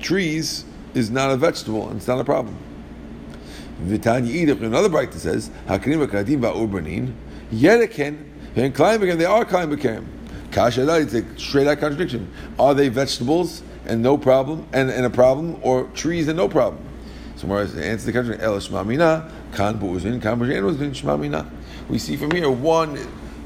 trees 0.00 0.64
is 0.94 1.10
not 1.10 1.30
a 1.30 1.36
vegetable 1.36 1.88
and 1.88 1.96
it's 1.96 2.08
not 2.08 2.20
a 2.20 2.24
problem. 2.24 2.56
Another 3.80 4.88
bright 4.88 5.14
says, 5.14 5.50
Hakanim 5.66 6.06
Akadim 6.06 6.40
Ba'urbanin, 6.40 7.14
Yereken, 7.52 8.24
and 8.56 8.74
climbing 8.74 9.04
again, 9.04 9.18
they 9.18 9.24
are 9.24 9.44
climbing 9.44 9.78
Karim. 9.78 10.06
Kasha 10.50 10.82
it's 10.96 11.14
a 11.14 11.38
straight 11.38 11.68
out 11.68 11.78
contradiction. 11.78 12.28
Are 12.58 12.74
they 12.74 12.88
vegetables 12.88 13.62
and 13.86 14.02
no 14.02 14.18
problem, 14.18 14.66
and, 14.72 14.90
and 14.90 15.06
a 15.06 15.10
problem, 15.10 15.60
or 15.62 15.84
trees 15.94 16.26
and 16.26 16.36
no 16.36 16.48
problem? 16.48 16.87
So 17.38 17.46
whereas 17.46 17.72
the 17.72 17.86
answer 17.86 18.06
the 18.06 18.12
contradiction, 18.12 18.44
El 18.44 18.58
Shmamina, 18.58 19.30
Kan 19.52 19.78
Bu'uzin, 19.78 20.20
Kan 20.20 20.40
Shmamina. 20.40 21.48
We 21.88 21.96
see 22.00 22.16
from 22.16 22.32
here 22.32 22.50
one 22.50 22.96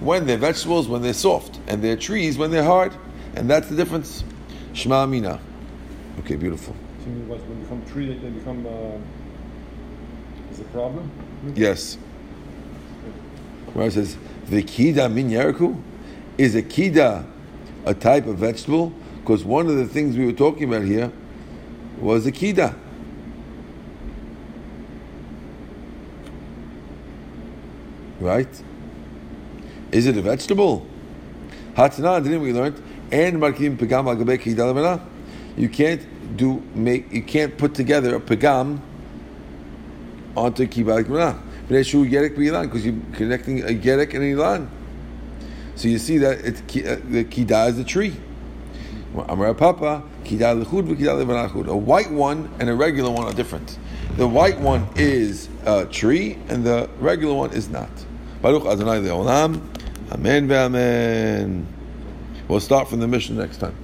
when 0.01 0.25
they're 0.27 0.39
vegetables, 0.39 0.89
when 0.89 1.03
they're 1.03 1.13
soft, 1.13 1.61
and 1.67 1.85
they're 1.85 1.97
trees 1.97 2.39
when 2.39 2.51
they're 2.51 2.65
hard, 2.65 2.95
and 3.35 3.51
that's 3.51 3.69
the 3.69 3.77
difference. 3.77 4.25
Shmamina. 4.73 5.39
Okay, 6.21 6.37
beautiful. 6.37 6.75
So 7.01 7.05
you 7.05 7.13
mean 7.17 7.29
what, 7.29 7.41
when 7.41 7.59
they 7.59 7.65
become 7.65 7.85
tree, 7.85 8.07
they, 8.07 8.31
become 8.31 8.67
uh, 8.67 10.51
is 10.51 10.61
a 10.61 10.65
problem? 10.65 11.11
Yes. 11.55 11.99
Where 13.75 13.91
says 13.91 14.17
the 14.47 14.63
kida 14.63 15.13
min 15.13 15.29
yeriku 15.29 15.79
is 16.39 16.55
a 16.55 16.63
kida 16.63 17.27
a 17.85 17.93
type 17.93 18.27
of 18.27 18.39
vegetable? 18.39 18.95
Because 19.21 19.45
one 19.45 19.67
of 19.67 19.77
the 19.77 19.87
things 19.87 20.17
we 20.17 20.25
were 20.25 20.33
talking 20.33 20.65
about 20.73 20.87
here 20.87 21.13
was 22.01 22.25
a 22.27 22.33
kida. 22.33 22.75
Right? 28.23 28.63
Is 29.91 30.07
it 30.07 30.17
a 30.17 30.23
vegetable? 30.23 30.87
Hatana, 31.75 32.23
didn't 32.23 32.41
we 32.41 32.53
learn? 32.53 32.81
And 33.11 33.39
markim 33.39 33.77
pegam 33.77 34.07
al 34.07 35.01
You 35.57 35.69
can't 35.69 36.37
do 36.37 36.63
make 36.75 37.13
you 37.13 37.23
can't 37.23 37.59
put 37.59 37.75
together 37.75 38.15
a 38.15 38.21
pegam 38.21 38.81
onto 40.37 40.67
yerek 40.67 41.09
b'ilan 41.09 42.63
because 42.63 42.87
you're 42.87 42.95
connecting 43.13 43.63
a 43.63 43.67
yerek 43.67 44.15
and 44.15 44.25
an 44.25 44.37
ilan. 44.37 44.69
So 45.75 45.89
you 45.89 45.99
see 45.99 46.19
that 46.19 46.45
it's 46.45 46.61
uh, 46.61 47.01
the 47.05 47.25
kida 47.25 47.69
is 47.71 47.77
the 47.77 47.85
tree. 47.85 48.15
Amar 49.29 49.53
Papa 49.55 50.03
kida 50.25 50.63
lechud 50.63 50.87
v'kida 50.87 51.23
levanachud. 51.23 51.67
A 51.67 51.77
white 51.77 52.11
one 52.11 52.51
and 52.61 52.71
a 52.71 52.75
regular 52.75 53.11
one 53.11 53.27
are 53.27 53.35
different. 53.35 53.79
The 54.17 54.29
white 54.29 54.59
one 54.61 54.89
is 54.97 55.49
a 55.65 55.87
tree 55.87 56.39
and 56.49 56.65
the 56.65 56.89
regular 56.99 57.35
one 57.35 57.53
is 57.53 57.69
not. 57.69 57.91
Baruch 58.43 58.67
Adonai 58.67 58.99
Le'olam. 58.99 59.61
Amen 60.11 60.49
ve'amen. 60.49 61.65
We'll 62.49 62.61
start 62.61 62.89
from 62.89 62.99
the 62.99 63.07
Mishnah 63.07 63.37
next 63.37 63.59
time. 63.59 63.82